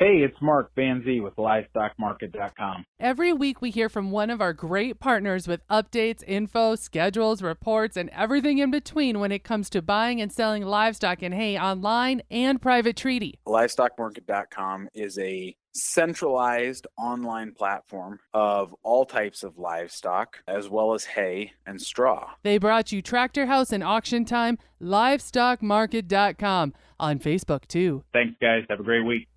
Hey, 0.00 0.22
it's 0.22 0.40
Mark 0.40 0.70
Van 0.76 1.04
Zee 1.04 1.20
with 1.20 1.36
LivestockMarket.com. 1.36 2.86
Every 2.98 3.34
week, 3.34 3.60
we 3.60 3.68
hear 3.70 3.90
from 3.90 4.10
one 4.10 4.30
of 4.30 4.40
our 4.40 4.54
great 4.54 4.98
partners 4.98 5.46
with 5.46 5.60
updates, 5.68 6.24
info, 6.26 6.74
schedules, 6.74 7.42
reports, 7.42 7.98
and 7.98 8.08
everything 8.08 8.56
in 8.56 8.70
between 8.70 9.20
when 9.20 9.30
it 9.30 9.44
comes 9.44 9.68
to 9.68 9.82
buying 9.82 10.22
and 10.22 10.32
selling 10.32 10.64
livestock 10.64 11.20
and 11.20 11.34
hay 11.34 11.58
online 11.58 12.22
and 12.30 12.62
private 12.62 12.96
treaty. 12.96 13.40
LivestockMarket.com 13.46 14.88
is 14.94 15.18
a 15.18 15.54
centralized 15.74 16.86
online 16.98 17.52
platform 17.52 18.20
of 18.32 18.74
all 18.82 19.04
types 19.04 19.42
of 19.42 19.58
livestock, 19.58 20.38
as 20.48 20.70
well 20.70 20.94
as 20.94 21.04
hay 21.04 21.52
and 21.66 21.78
straw. 21.78 22.30
They 22.42 22.56
brought 22.56 22.90
you 22.90 23.02
Tractor 23.02 23.44
House 23.44 23.70
and 23.70 23.84
Auction 23.84 24.24
Time, 24.24 24.56
LivestockMarket.com 24.80 26.72
on 26.98 27.18
Facebook, 27.18 27.66
too. 27.66 28.02
Thanks, 28.14 28.36
guys. 28.40 28.64
Have 28.70 28.80
a 28.80 28.82
great 28.82 29.04
week. 29.04 29.28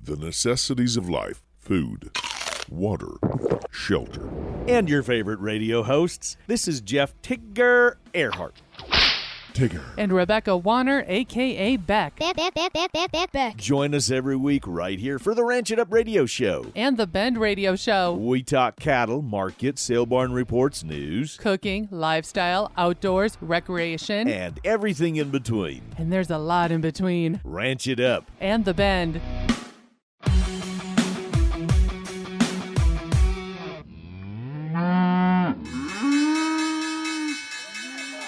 The 0.00 0.16
necessities 0.16 0.96
of 0.96 1.08
life 1.08 1.42
food, 1.58 2.10
water, 2.70 3.08
shelter. 3.72 4.28
And 4.68 4.88
your 4.88 5.02
favorite 5.02 5.40
radio 5.40 5.82
hosts. 5.82 6.36
This 6.46 6.68
is 6.68 6.80
Jeff 6.80 7.14
Tigger 7.22 7.96
Earhart. 8.14 8.60
Tigger. 9.52 9.82
And 9.96 10.12
Rebecca 10.12 10.54
Warner, 10.56 11.02
aka 11.08 11.76
Beck. 11.78 12.18
Beck, 12.18 12.36
Beck, 12.36 12.54
Beck, 12.54 12.72
Beck, 12.74 12.92
Beck, 12.92 13.10
Beck, 13.10 13.32
Beck. 13.32 13.56
Join 13.56 13.94
us 13.94 14.10
every 14.10 14.36
week 14.36 14.64
right 14.66 14.98
here 14.98 15.18
for 15.18 15.34
the 15.34 15.42
Ranch 15.44 15.70
It 15.70 15.78
Up 15.78 15.90
Radio 15.90 16.26
Show. 16.26 16.66
And 16.76 16.98
the 16.98 17.06
Bend 17.06 17.38
Radio 17.38 17.74
Show. 17.74 18.12
We 18.14 18.42
talk 18.42 18.76
cattle, 18.78 19.22
market, 19.22 19.78
sale 19.78 20.04
barn 20.04 20.32
reports, 20.32 20.84
news, 20.84 21.38
Cooking, 21.38 21.88
lifestyle, 21.90 22.70
outdoors, 22.76 23.38
recreation. 23.40 24.28
and 24.28 24.60
everything 24.62 25.16
in 25.16 25.30
between. 25.30 25.82
And 25.96 26.12
there's 26.12 26.30
a 26.30 26.38
lot 26.38 26.70
in 26.70 26.82
between. 26.82 27.40
Ranch 27.42 27.88
It 27.88 27.98
Up. 27.98 28.30
And 28.40 28.64
the 28.66 28.74
Bend. 28.74 29.20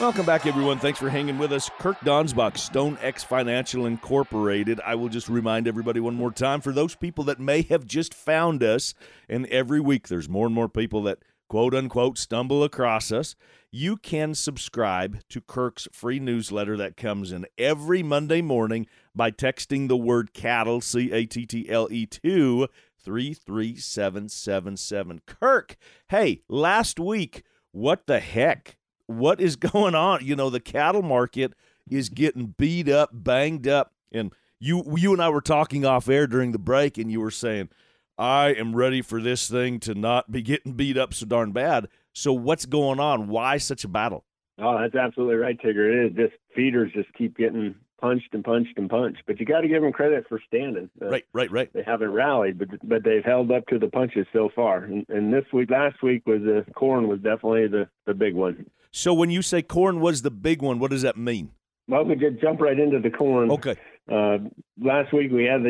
Welcome 0.08 0.24
back, 0.24 0.46
everyone. 0.46 0.78
Thanks 0.78 0.98
for 0.98 1.10
hanging 1.10 1.36
with 1.36 1.52
us. 1.52 1.68
Kirk 1.78 2.00
Donsbach, 2.00 2.54
StoneX 2.54 3.26
Financial 3.26 3.84
Incorporated. 3.84 4.80
I 4.80 4.94
will 4.94 5.10
just 5.10 5.28
remind 5.28 5.68
everybody 5.68 6.00
one 6.00 6.14
more 6.14 6.32
time 6.32 6.62
for 6.62 6.72
those 6.72 6.94
people 6.94 7.24
that 7.24 7.38
may 7.38 7.60
have 7.60 7.84
just 7.84 8.14
found 8.14 8.62
us, 8.62 8.94
and 9.28 9.44
every 9.48 9.80
week 9.80 10.08
there's 10.08 10.26
more 10.26 10.46
and 10.46 10.54
more 10.54 10.70
people 10.70 11.02
that 11.02 11.18
quote 11.50 11.74
unquote 11.74 12.16
stumble 12.16 12.64
across 12.64 13.12
us. 13.12 13.34
You 13.70 13.98
can 13.98 14.34
subscribe 14.34 15.18
to 15.28 15.42
Kirk's 15.42 15.86
free 15.92 16.20
newsletter 16.20 16.78
that 16.78 16.96
comes 16.96 17.30
in 17.30 17.44
every 17.58 18.02
Monday 18.02 18.40
morning 18.40 18.86
by 19.14 19.30
texting 19.30 19.88
the 19.88 19.96
word 19.98 20.32
cattle, 20.32 20.80
C 20.80 21.12
A 21.12 21.26
T 21.26 21.44
T 21.44 21.68
L 21.68 21.86
E, 21.90 22.06
to 22.06 22.68
33777. 23.04 25.20
Kirk, 25.26 25.76
hey, 26.08 26.40
last 26.48 26.98
week, 26.98 27.42
what 27.72 28.06
the 28.06 28.20
heck? 28.20 28.78
What 29.08 29.40
is 29.40 29.56
going 29.56 29.96
on? 29.96 30.24
You 30.24 30.36
know, 30.36 30.50
the 30.50 30.60
cattle 30.60 31.02
market 31.02 31.54
is 31.90 32.08
getting 32.08 32.54
beat 32.56 32.88
up, 32.88 33.10
banged 33.12 33.66
up, 33.66 33.92
and 34.12 34.32
you 34.60 34.84
you 34.96 35.12
and 35.12 35.20
I 35.20 35.28
were 35.30 35.40
talking 35.40 35.84
off 35.84 36.08
air 36.08 36.26
during 36.26 36.52
the 36.52 36.58
break, 36.58 36.98
and 36.98 37.10
you 37.10 37.20
were 37.20 37.30
saying, 37.30 37.70
"I 38.16 38.48
am 38.50 38.76
ready 38.76 39.02
for 39.02 39.20
this 39.20 39.48
thing 39.50 39.80
to 39.80 39.94
not 39.94 40.30
be 40.30 40.42
getting 40.42 40.72
beat 40.74 40.96
up 40.96 41.14
so 41.14 41.26
darn 41.26 41.52
bad." 41.52 41.88
So, 42.12 42.32
what's 42.32 42.66
going 42.66 43.00
on? 43.00 43.28
Why 43.28 43.58
such 43.58 43.84
a 43.84 43.88
battle? 43.88 44.24
Oh, 44.58 44.78
that's 44.80 44.94
absolutely 44.96 45.36
right, 45.36 45.58
Tigger. 45.60 45.88
It 46.06 46.10
is 46.10 46.16
just 46.16 46.42
feeders 46.54 46.92
just 46.92 47.12
keep 47.14 47.36
getting 47.36 47.76
punched 48.00 48.32
and 48.32 48.42
punched 48.44 48.76
and 48.76 48.90
punched. 48.90 49.22
But 49.26 49.38
you 49.38 49.46
got 49.46 49.60
to 49.60 49.68
give 49.68 49.82
them 49.82 49.92
credit 49.92 50.26
for 50.28 50.40
standing. 50.46 50.90
Uh, 51.00 51.10
Right, 51.10 51.24
right, 51.32 51.50
right. 51.50 51.72
They 51.72 51.84
haven't 51.84 52.10
rallied, 52.12 52.58
but 52.58 52.68
but 52.82 53.04
they've 53.04 53.24
held 53.24 53.52
up 53.52 53.66
to 53.68 53.78
the 53.78 53.88
punches 53.88 54.26
so 54.32 54.50
far. 54.54 54.84
And, 54.84 55.06
and 55.08 55.32
this 55.32 55.44
week, 55.52 55.70
last 55.70 56.02
week 56.02 56.26
was 56.26 56.42
the 56.42 56.64
corn 56.74 57.06
was 57.06 57.20
definitely 57.20 57.68
the 57.68 57.88
the 58.06 58.14
big 58.14 58.34
one. 58.34 58.66
So, 58.90 59.12
when 59.12 59.30
you 59.30 59.42
say 59.42 59.62
corn 59.62 60.00
was 60.00 60.22
the 60.22 60.30
big 60.30 60.62
one, 60.62 60.78
what 60.78 60.90
does 60.90 61.02
that 61.02 61.16
mean? 61.16 61.50
Well, 61.88 62.04
we 62.04 62.16
could 62.16 62.40
jump 62.40 62.60
right 62.60 62.78
into 62.78 63.00
the 63.00 63.10
corn. 63.10 63.50
Okay. 63.50 63.76
Uh, 64.10 64.38
last 64.80 65.12
week 65.12 65.30
we 65.32 65.44
had 65.44 65.62
the 65.62 65.68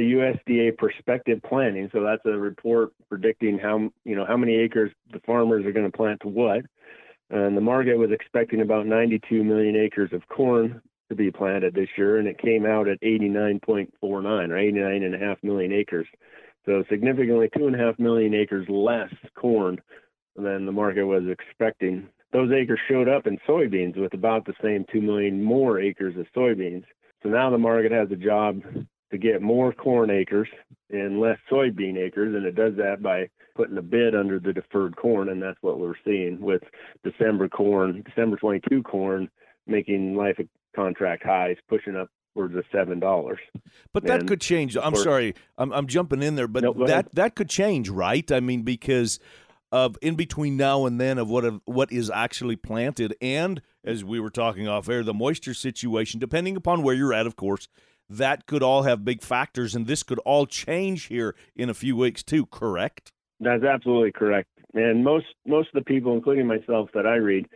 USDA 0.48 0.76
perspective 0.76 1.40
planting, 1.48 1.90
so 1.92 2.02
that's 2.02 2.24
a 2.24 2.38
report 2.38 2.92
predicting 3.08 3.58
how 3.58 3.90
you 4.04 4.16
know 4.16 4.24
how 4.26 4.36
many 4.36 4.56
acres 4.56 4.92
the 5.12 5.20
farmers 5.20 5.64
are 5.64 5.72
going 5.72 5.90
to 5.90 5.96
plant 5.96 6.20
to 6.22 6.28
what. 6.28 6.62
And 7.30 7.56
the 7.56 7.60
market 7.60 7.96
was 7.96 8.10
expecting 8.10 8.62
about 8.62 8.86
92 8.86 9.44
million 9.44 9.76
acres 9.76 10.12
of 10.12 10.26
corn 10.28 10.80
to 11.08 11.14
be 11.14 11.30
planted 11.30 11.74
this 11.74 11.88
year, 11.96 12.18
and 12.18 12.28
it 12.28 12.38
came 12.38 12.64
out 12.64 12.88
at 12.88 13.00
89.49 13.00 13.92
or 14.02 14.18
89.5 14.20 15.36
million 15.42 15.72
acres. 15.72 16.06
So 16.64 16.84
significantly 16.90 17.48
two 17.56 17.66
and 17.66 17.74
a 17.74 17.78
half 17.78 17.98
million 17.98 18.34
acres 18.34 18.66
less 18.68 19.12
corn 19.34 19.78
than 20.36 20.66
the 20.66 20.72
market 20.72 21.04
was 21.04 21.24
expecting. 21.28 22.08
Those 22.32 22.50
acres 22.52 22.80
showed 22.88 23.08
up 23.08 23.26
in 23.26 23.38
soybeans 23.48 23.96
with 23.96 24.12
about 24.14 24.44
the 24.44 24.54
same 24.62 24.84
2 24.92 25.00
million 25.00 25.42
more 25.42 25.80
acres 25.80 26.16
of 26.18 26.26
soybeans. 26.36 26.84
So 27.22 27.30
now 27.30 27.50
the 27.50 27.58
market 27.58 27.90
has 27.92 28.10
a 28.10 28.16
job 28.16 28.62
to 29.10 29.18
get 29.18 29.40
more 29.40 29.72
corn 29.72 30.10
acres 30.10 30.48
and 30.90 31.20
less 31.20 31.38
soybean 31.50 31.96
acres, 31.96 32.34
and 32.34 32.44
it 32.44 32.54
does 32.54 32.74
that 32.76 33.02
by 33.02 33.28
putting 33.56 33.78
a 33.78 33.82
bid 33.82 34.14
under 34.14 34.38
the 34.38 34.52
deferred 34.52 34.96
corn, 34.96 35.30
and 35.30 35.42
that's 35.42 35.58
what 35.62 35.80
we're 35.80 35.94
seeing 36.04 36.40
with 36.40 36.62
December 37.02 37.48
corn, 37.48 38.02
December 38.06 38.36
22 38.36 38.82
corn 38.82 39.28
making 39.66 40.14
life 40.14 40.38
contract 40.76 41.24
highs, 41.24 41.56
pushing 41.68 41.96
up 41.96 42.08
upwards 42.38 42.54
of 42.56 42.64
seven 42.70 43.00
dollars. 43.00 43.38
But 43.92 44.04
that 44.04 44.20
And, 44.20 44.28
could 44.28 44.40
change. 44.40 44.76
I'm 44.76 44.92
course- 44.92 45.02
sorry, 45.02 45.34
I'm, 45.56 45.72
I'm 45.72 45.86
jumping 45.86 46.22
in 46.22 46.36
there, 46.36 46.46
but 46.46 46.62
No, 46.62 46.72
that 46.86 47.12
that 47.14 47.34
could 47.34 47.48
change, 47.48 47.88
right? 47.88 48.30
I 48.30 48.40
mean, 48.40 48.62
because 48.62 49.18
of 49.70 49.96
in 50.00 50.14
between 50.14 50.56
now 50.56 50.86
and 50.86 51.00
then 51.00 51.18
of 51.18 51.28
what 51.28 51.44
of 51.44 51.60
what 51.64 51.92
is 51.92 52.10
actually 52.10 52.56
planted, 52.56 53.14
and 53.20 53.60
as 53.84 54.04
we 54.04 54.20
were 54.20 54.30
talking 54.30 54.68
off 54.68 54.88
air, 54.88 55.02
the 55.02 55.14
moisture 55.14 55.54
situation, 55.54 56.20
depending 56.20 56.56
upon 56.56 56.82
where 56.82 56.94
you're 56.94 57.14
at, 57.14 57.26
of 57.26 57.36
course, 57.36 57.68
that 58.08 58.46
could 58.46 58.62
all 58.62 58.82
have 58.82 59.04
big 59.04 59.22
factors, 59.22 59.74
and 59.74 59.86
this 59.86 60.02
could 60.02 60.18
all 60.20 60.46
change 60.46 61.04
here 61.04 61.34
in 61.54 61.68
a 61.68 61.74
few 61.74 61.96
weeks 61.96 62.22
too. 62.22 62.46
Correct? 62.46 63.12
That's 63.40 63.64
absolutely 63.64 64.12
correct. 64.12 64.48
And 64.74 65.04
most 65.04 65.26
most 65.46 65.68
of 65.74 65.84
the 65.84 65.84
people, 65.84 66.14
including 66.14 66.46
myself, 66.46 66.90
that 66.94 67.06
I 67.06 67.16
read, 67.16 67.46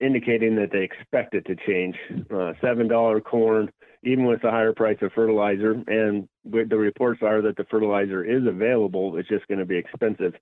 indicating 0.00 0.56
that 0.56 0.70
they 0.72 0.82
expect 0.82 1.34
it 1.34 1.44
to 1.46 1.56
change. 1.66 1.96
Uh, 2.32 2.52
Seven 2.60 2.88
dollar 2.88 3.20
corn, 3.20 3.70
even 4.02 4.26
with 4.26 4.42
the 4.42 4.50
higher 4.50 4.72
price 4.72 4.98
of 5.02 5.12
fertilizer, 5.12 5.72
and 5.86 6.28
the 6.44 6.76
reports 6.76 7.22
are 7.22 7.42
that 7.42 7.56
the 7.56 7.64
fertilizer 7.64 8.24
is 8.24 8.46
available. 8.46 9.16
It's 9.16 9.28
just 9.28 9.46
going 9.48 9.58
to 9.58 9.64
be 9.64 9.76
expensive, 9.76 10.34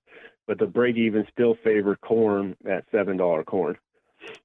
but 0.47 0.59
the 0.59 0.65
break 0.65 0.95
even 0.97 1.25
still 1.31 1.55
favor 1.63 1.95
corn 1.95 2.55
at 2.69 2.85
seven 2.91 3.17
dollar 3.17 3.43
corn. 3.43 3.77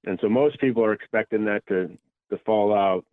And 0.05 0.19
so 0.21 0.29
most 0.29 0.61
people 0.61 0.85
are 0.85 0.93
expecting 0.93 1.45
that 1.47 1.67
to 1.69 1.97
to 2.31 2.39
fall 2.45 2.75
out 2.75 3.05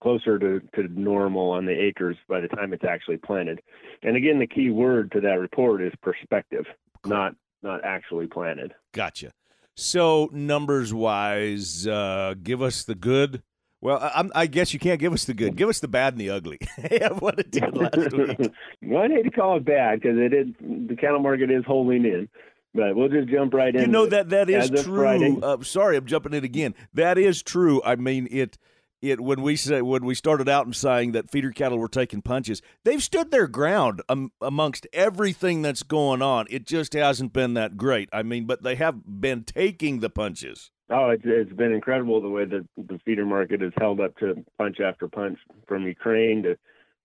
closer 0.00 0.38
to, 0.38 0.60
to 0.74 0.88
normal 0.88 1.50
on 1.50 1.66
the 1.66 1.72
acres 1.72 2.16
by 2.28 2.40
the 2.40 2.48
time 2.48 2.72
it's 2.72 2.84
actually 2.84 3.18
planted. 3.18 3.60
And 4.02 4.16
again, 4.16 4.38
the 4.38 4.46
key 4.46 4.70
word 4.70 5.12
to 5.12 5.20
that 5.20 5.38
report 5.38 5.82
is 5.82 5.92
perspective, 6.02 6.64
not 7.04 7.34
not 7.62 7.84
actually 7.84 8.26
planted. 8.26 8.74
Gotcha. 8.92 9.32
So 9.76 10.28
numbers 10.32 10.94
wise, 10.94 11.86
uh, 11.86 12.34
give 12.40 12.62
us 12.62 12.84
the 12.84 12.94
good. 12.94 13.42
Well, 13.84 13.98
I, 13.98 14.26
I, 14.34 14.46
guess 14.46 14.72
you 14.72 14.80
can't 14.80 14.98
give 14.98 15.12
us 15.12 15.26
the 15.26 15.34
good. 15.34 15.56
Give 15.56 15.68
us 15.68 15.80
the 15.80 15.88
bad 15.88 16.14
and 16.14 16.20
the 16.20 16.30
ugly. 16.30 16.58
what 17.18 17.38
it 17.38 17.50
did 17.50 17.76
last 17.76 18.12
week. 18.16 18.50
well, 18.80 19.02
I 19.02 19.08
hate 19.08 19.24
to 19.24 19.30
call 19.30 19.58
it 19.58 19.66
bad 19.66 20.00
because 20.00 20.16
it 20.16 20.32
is 20.32 20.46
the 20.58 20.96
cattle 20.96 21.20
market 21.20 21.50
is 21.50 21.66
holding 21.66 22.06
in. 22.06 22.26
But 22.74 22.96
we'll 22.96 23.10
just 23.10 23.28
jump 23.28 23.52
right 23.52 23.74
in. 23.74 23.82
You 23.82 23.86
know 23.88 24.06
that 24.06 24.30
that 24.30 24.48
is 24.48 24.70
true. 24.82 25.38
Uh, 25.42 25.62
sorry, 25.62 25.98
I'm 25.98 26.06
jumping 26.06 26.32
in 26.32 26.44
again. 26.44 26.74
That 26.94 27.18
is 27.18 27.42
true. 27.42 27.82
I 27.84 27.96
mean 27.96 28.26
it 28.30 28.56
it 29.02 29.20
when 29.20 29.42
we 29.42 29.54
say 29.54 29.82
when 29.82 30.06
we 30.06 30.14
started 30.14 30.48
out 30.48 30.64
and 30.64 30.74
saying 30.74 31.12
that 31.12 31.30
feeder 31.30 31.50
cattle 31.50 31.76
were 31.76 31.86
taking 31.86 32.22
punches, 32.22 32.62
they've 32.84 33.02
stood 33.02 33.30
their 33.30 33.46
ground 33.46 34.00
um, 34.08 34.32
amongst 34.40 34.86
everything 34.94 35.60
that's 35.60 35.82
going 35.82 36.22
on. 36.22 36.46
It 36.48 36.66
just 36.66 36.94
hasn't 36.94 37.34
been 37.34 37.52
that 37.52 37.76
great. 37.76 38.08
I 38.14 38.22
mean, 38.22 38.46
but 38.46 38.62
they 38.62 38.76
have 38.76 39.02
been 39.20 39.44
taking 39.44 40.00
the 40.00 40.08
punches. 40.08 40.70
Oh, 40.90 41.10
it's 41.10 41.22
it's 41.24 41.52
been 41.52 41.72
incredible 41.72 42.20
the 42.20 42.28
way 42.28 42.44
that 42.44 42.66
the 42.76 42.98
feeder 43.04 43.24
market 43.24 43.60
has 43.62 43.72
held 43.78 44.00
up 44.00 44.16
to 44.18 44.44
punch 44.58 44.80
after 44.80 45.08
punch 45.08 45.38
from 45.66 45.86
Ukraine 45.86 46.42
to 46.42 46.58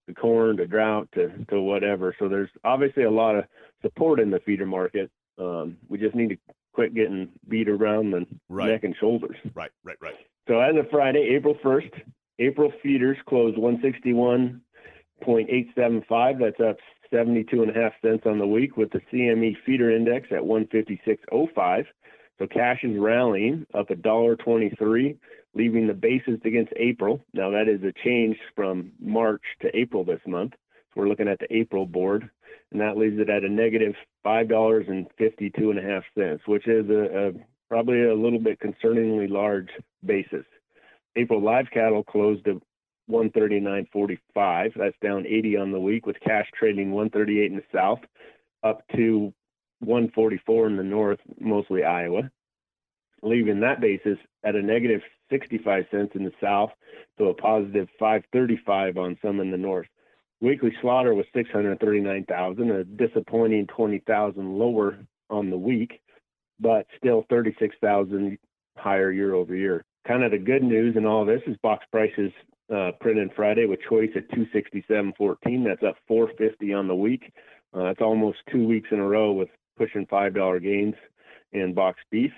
the 0.07 0.13
corn 0.13 0.57
to 0.57 0.67
drought 0.67 1.07
to 1.13 1.29
to 1.49 1.61
whatever. 1.61 2.13
So 2.19 2.27
there's 2.27 2.49
obviously 2.63 3.03
a 3.03 3.11
lot 3.11 3.35
of 3.35 3.45
support 3.81 4.19
in 4.19 4.31
the 4.31 4.39
feeder 4.39 4.65
market. 4.65 5.09
Um, 5.37 5.77
we 5.87 5.97
just 5.97 6.15
need 6.15 6.29
to 6.29 6.37
quit 6.73 6.93
getting 6.93 7.29
beat 7.47 7.69
around 7.69 8.11
the 8.11 8.25
right. 8.49 8.71
neck 8.71 8.83
and 8.83 8.93
shoulders. 8.99 9.37
Right, 9.53 9.71
right, 9.83 9.95
right. 10.01 10.15
So 10.47 10.59
as 10.59 10.75
of 10.75 10.89
Friday, 10.89 11.29
April 11.35 11.55
1st, 11.63 12.01
April 12.39 12.73
feeders 12.81 13.17
closed 13.27 13.55
161.875. 13.57 16.39
That's 16.39 16.59
up 16.59 16.77
72 17.11 17.61
and 17.61 17.69
a 17.71 17.73
half 17.73 17.93
cents 18.01 18.23
on 18.25 18.39
the 18.39 18.47
week 18.47 18.77
with 18.77 18.91
the 18.91 19.01
CME 19.11 19.57
feeder 19.65 19.91
index 19.91 20.27
at 20.31 20.41
156.05. 20.41 21.85
So 22.39 22.47
cash 22.47 22.79
is 22.83 22.97
rallying 22.97 23.65
up 23.73 23.89
a 23.89 23.95
dollar 23.95 24.37
23, 24.37 25.17
leaving 25.53 25.87
the 25.87 25.93
basis 25.93 26.39
against 26.45 26.71
April. 26.77 27.23
Now 27.33 27.51
that 27.51 27.67
is 27.67 27.83
a 27.83 27.93
change 28.03 28.37
from 28.55 28.93
March 28.99 29.43
to 29.61 29.77
April 29.77 30.05
this 30.05 30.21
month. 30.25 30.53
So 30.53 31.01
we're 31.01 31.09
looking 31.09 31.27
at 31.27 31.39
the 31.39 31.53
April 31.53 31.85
board, 31.85 32.29
and 32.71 32.79
that 32.79 32.97
leaves 32.97 33.19
it 33.19 33.29
at 33.29 33.43
a 33.43 33.49
negative 33.49 33.93
five 34.23 34.47
dollars 34.47 34.85
and 34.87 35.07
fifty-two 35.17 35.69
and 35.69 35.79
a 35.79 35.83
half 35.83 36.03
cents, 36.17 36.43
which 36.45 36.65
is 36.67 36.89
a, 36.89 37.27
a 37.27 37.31
probably 37.67 38.05
a 38.05 38.15
little 38.15 38.39
bit 38.39 38.59
concerningly 38.59 39.29
large 39.29 39.69
basis. 40.05 40.45
April 41.15 41.43
live 41.43 41.65
cattle 41.71 42.03
closed 42.03 42.47
at 42.47 42.55
139.45. 43.11 44.71
That's 44.75 44.95
down 45.01 45.25
80 45.27 45.57
on 45.57 45.71
the 45.71 45.79
week, 45.79 46.05
with 46.05 46.19
cash 46.19 46.47
trading 46.57 46.91
138 46.91 47.51
in 47.51 47.57
the 47.57 47.63
south, 47.73 47.99
up 48.63 48.83
to 48.95 49.33
144 49.79 50.67
in 50.67 50.77
the 50.77 50.83
north, 50.83 51.19
mostly 51.39 51.83
Iowa, 51.83 52.29
leaving 53.21 53.59
that 53.61 53.81
basis 53.81 54.17
at 54.43 54.55
a 54.55 54.61
negative 54.61 55.01
65 55.29 55.85
cents 55.91 56.11
in 56.15 56.23
the 56.23 56.33
south 56.41 56.71
to 57.17 57.25
a 57.25 57.33
positive 57.33 57.87
535 57.99 58.97
on 58.97 59.17
some 59.21 59.39
in 59.39 59.51
the 59.51 59.57
north. 59.57 59.87
Weekly 60.41 60.73
slaughter 60.81 61.13
was 61.13 61.25
639,000, 61.33 62.71
a 62.71 62.83
disappointing 62.83 63.67
20,000 63.67 64.57
lower 64.57 64.97
on 65.29 65.49
the 65.49 65.57
week 65.57 66.01
but 66.59 66.85
still 66.97 67.25
36,000 67.29 68.37
higher 68.77 69.11
year 69.11 69.33
over 69.33 69.55
year. 69.55 69.85
Kind 70.07 70.23
of 70.23 70.31
the 70.31 70.37
good 70.37 70.63
news 70.63 70.95
in 70.95 71.05
all 71.05 71.25
this 71.25 71.41
is 71.47 71.57
box 71.57 71.85
prices 71.91 72.31
uh, 72.73 72.91
printed 72.99 73.31
Friday 73.35 73.65
with 73.65 73.79
choice 73.87 74.11
at 74.15 74.29
267.14. 74.31 75.65
That's 75.65 75.83
up 75.83 75.95
450 76.07 76.73
on 76.73 76.87
the 76.87 76.95
week. 76.95 77.31
Uh, 77.73 77.83
that's 77.83 78.01
almost 78.01 78.39
two 78.51 78.65
weeks 78.67 78.89
in 78.91 78.99
a 78.99 79.07
row 79.07 79.31
with 79.31 79.49
pushing 79.79 80.05
five 80.05 80.35
dollar 80.35 80.59
gains 80.59 80.95
in 81.53 81.73
boxed 81.73 82.05
beef. 82.11 82.33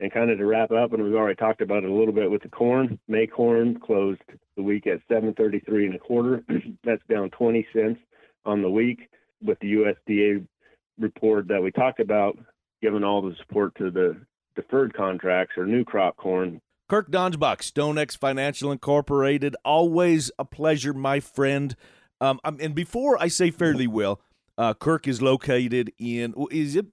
And 0.00 0.12
kind 0.12 0.32
of 0.32 0.38
to 0.38 0.44
wrap 0.44 0.72
up, 0.72 0.92
and 0.92 1.04
we've 1.04 1.14
already 1.14 1.36
talked 1.36 1.60
about 1.60 1.84
it 1.84 1.88
a 1.88 1.94
little 1.94 2.12
bit 2.12 2.28
with 2.28 2.42
the 2.42 2.48
corn. 2.48 2.98
May 3.06 3.24
corn 3.28 3.78
closed 3.78 4.20
the 4.56 4.62
week 4.62 4.88
at 4.88 4.98
7.33 5.08 5.62
and 5.86 5.94
a 5.94 5.98
quarter. 6.00 6.42
That's 6.84 7.02
down 7.08 7.30
20 7.30 7.64
cents 7.72 8.00
on 8.44 8.62
the 8.62 8.70
week. 8.70 9.08
With 9.44 9.60
the 9.60 9.74
USDA 9.74 10.44
report 10.98 11.46
that 11.48 11.62
we 11.62 11.70
talked 11.70 12.00
about, 12.00 12.36
given 12.80 13.04
all 13.04 13.22
the 13.22 13.36
support 13.38 13.76
to 13.76 13.92
the 13.92 14.16
deferred 14.56 14.92
contracts 14.94 15.54
or 15.56 15.66
new 15.66 15.84
crop 15.84 16.16
corn. 16.16 16.60
Kirk 16.88 17.10
Donsbach, 17.10 17.58
StoneX 17.58 18.16
Financial 18.16 18.72
Incorporated. 18.72 19.54
Always 19.64 20.32
a 20.38 20.44
pleasure, 20.44 20.92
my 20.92 21.20
friend. 21.20 21.76
Um, 22.20 22.40
and 22.44 22.74
before 22.74 23.20
I 23.20 23.28
say 23.28 23.50
fairly 23.50 23.86
well, 23.86 24.20
uh, 24.58 24.74
Kirk 24.74 25.08
is 25.08 25.22
located 25.22 25.92
in, 25.98 26.34
is 26.50 26.76
it 26.76 26.86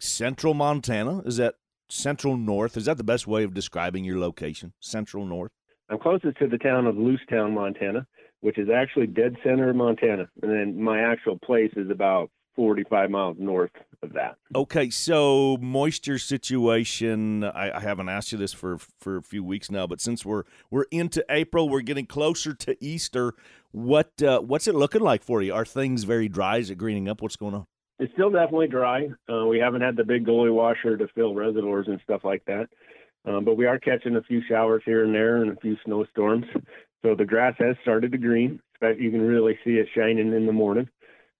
central 0.00 0.54
Montana? 0.54 1.20
Is 1.20 1.36
that 1.36 1.54
central 1.88 2.36
north? 2.36 2.76
Is 2.76 2.86
that 2.86 2.96
the 2.96 3.04
best 3.04 3.26
way 3.26 3.44
of 3.44 3.54
describing 3.54 4.04
your 4.04 4.18
location? 4.18 4.72
Central 4.80 5.24
north? 5.24 5.52
I'm 5.90 5.98
closest 5.98 6.38
to 6.38 6.48
the 6.48 6.58
town 6.58 6.86
of 6.86 6.96
Lewistown, 6.96 7.52
Montana, 7.52 8.06
which 8.40 8.58
is 8.58 8.68
actually 8.68 9.06
dead 9.06 9.36
center 9.42 9.70
of 9.70 9.76
Montana. 9.76 10.28
And 10.42 10.50
then 10.50 10.82
my 10.82 11.00
actual 11.00 11.38
place 11.38 11.72
is 11.76 11.90
about 11.90 12.30
45 12.58 13.10
miles 13.10 13.36
north 13.38 13.70
of 14.02 14.12
that. 14.14 14.34
Okay, 14.52 14.90
so 14.90 15.56
moisture 15.60 16.18
situation. 16.18 17.44
I, 17.44 17.70
I, 17.70 17.80
haven't 17.80 18.08
asked 18.08 18.32
you 18.32 18.38
this 18.38 18.52
for 18.52 18.78
for 18.98 19.16
a 19.16 19.22
few 19.22 19.44
weeks 19.44 19.70
now, 19.70 19.86
but 19.86 20.00
since 20.00 20.26
we're 20.26 20.42
we're 20.68 20.86
into 20.90 21.24
April, 21.30 21.68
we're 21.68 21.82
getting 21.82 22.04
closer 22.04 22.54
to 22.54 22.76
Easter. 22.84 23.34
What 23.70 24.20
uh, 24.20 24.40
what's 24.40 24.66
it 24.66 24.74
looking 24.74 25.02
like 25.02 25.22
for 25.22 25.40
you? 25.40 25.54
Are 25.54 25.64
things 25.64 26.02
very 26.02 26.28
dry? 26.28 26.56
Is 26.56 26.68
it 26.68 26.78
greening 26.78 27.08
up? 27.08 27.22
What's 27.22 27.36
going 27.36 27.54
on? 27.54 27.66
It's 28.00 28.12
still 28.14 28.30
definitely 28.30 28.66
dry. 28.66 29.08
Uh, 29.32 29.46
we 29.46 29.60
haven't 29.60 29.82
had 29.82 29.96
the 29.96 30.04
big 30.04 30.26
gully 30.26 30.50
washer 30.50 30.96
to 30.96 31.06
fill 31.14 31.34
reservoirs 31.34 31.86
and 31.86 32.00
stuff 32.02 32.22
like 32.24 32.44
that, 32.46 32.68
um, 33.24 33.44
but 33.44 33.56
we 33.56 33.66
are 33.66 33.78
catching 33.78 34.16
a 34.16 34.22
few 34.22 34.42
showers 34.48 34.82
here 34.84 35.04
and 35.04 35.14
there 35.14 35.42
and 35.42 35.56
a 35.56 35.60
few 35.60 35.76
snowstorms. 35.84 36.46
So 37.04 37.14
the 37.14 37.24
grass 37.24 37.54
has 37.60 37.76
started 37.82 38.10
to 38.10 38.18
green. 38.18 38.58
You 38.82 39.12
can 39.12 39.22
really 39.22 39.56
see 39.64 39.74
it 39.74 39.86
shining 39.94 40.32
in 40.32 40.46
the 40.46 40.52
morning. 40.52 40.88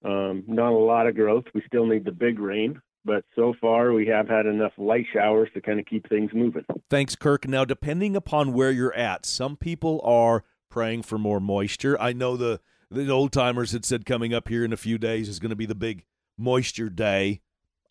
Um, 0.05 0.45
not 0.47 0.73
a 0.73 0.79
lot 0.79 1.07
of 1.07 1.17
growth. 1.17 1.45
We 1.55 1.63
still 1.67 1.87
need 1.87 2.05
the 2.05 2.13
big 2.13 2.39
rain, 2.39 2.81
but 3.05 3.25
so 3.35 3.55
far 3.61 3.93
we 3.93 4.07
have 4.07 4.29
had 4.29 4.47
enough 4.47 4.73
light 4.79 5.07
showers 5.13 5.49
to 5.55 5.61
kind 5.61 5.81
of 5.81 5.87
keep 5.87 6.09
things 6.09 6.31
moving. 6.33 6.65
Thanks, 6.89 7.17
Kirk. 7.17 7.49
Now, 7.49 7.65
depending 7.65 8.15
upon 8.15 8.53
where 8.53 8.71
you're 8.71 8.95
at, 8.95 9.27
some 9.27 9.57
people 9.57 10.01
are 10.05 10.45
praying 10.71 11.03
for 11.03 11.19
more 11.19 11.41
moisture. 11.41 12.01
I 12.01 12.13
know 12.13 12.37
the 12.37 12.61
the 12.91 13.11
old 13.11 13.33
timers 13.33 13.73
had 13.73 13.85
said 13.85 14.07
coming 14.07 14.33
up 14.33 14.49
here 14.49 14.65
in 14.65 14.73
a 14.73 14.77
few 14.77 14.99
days 14.99 15.29
is 15.29 15.39
going 15.39 15.51
to 15.51 15.57
be 15.57 15.67
the 15.67 15.75
big 15.75 16.05
moisture 16.39 16.89
day. 16.89 17.41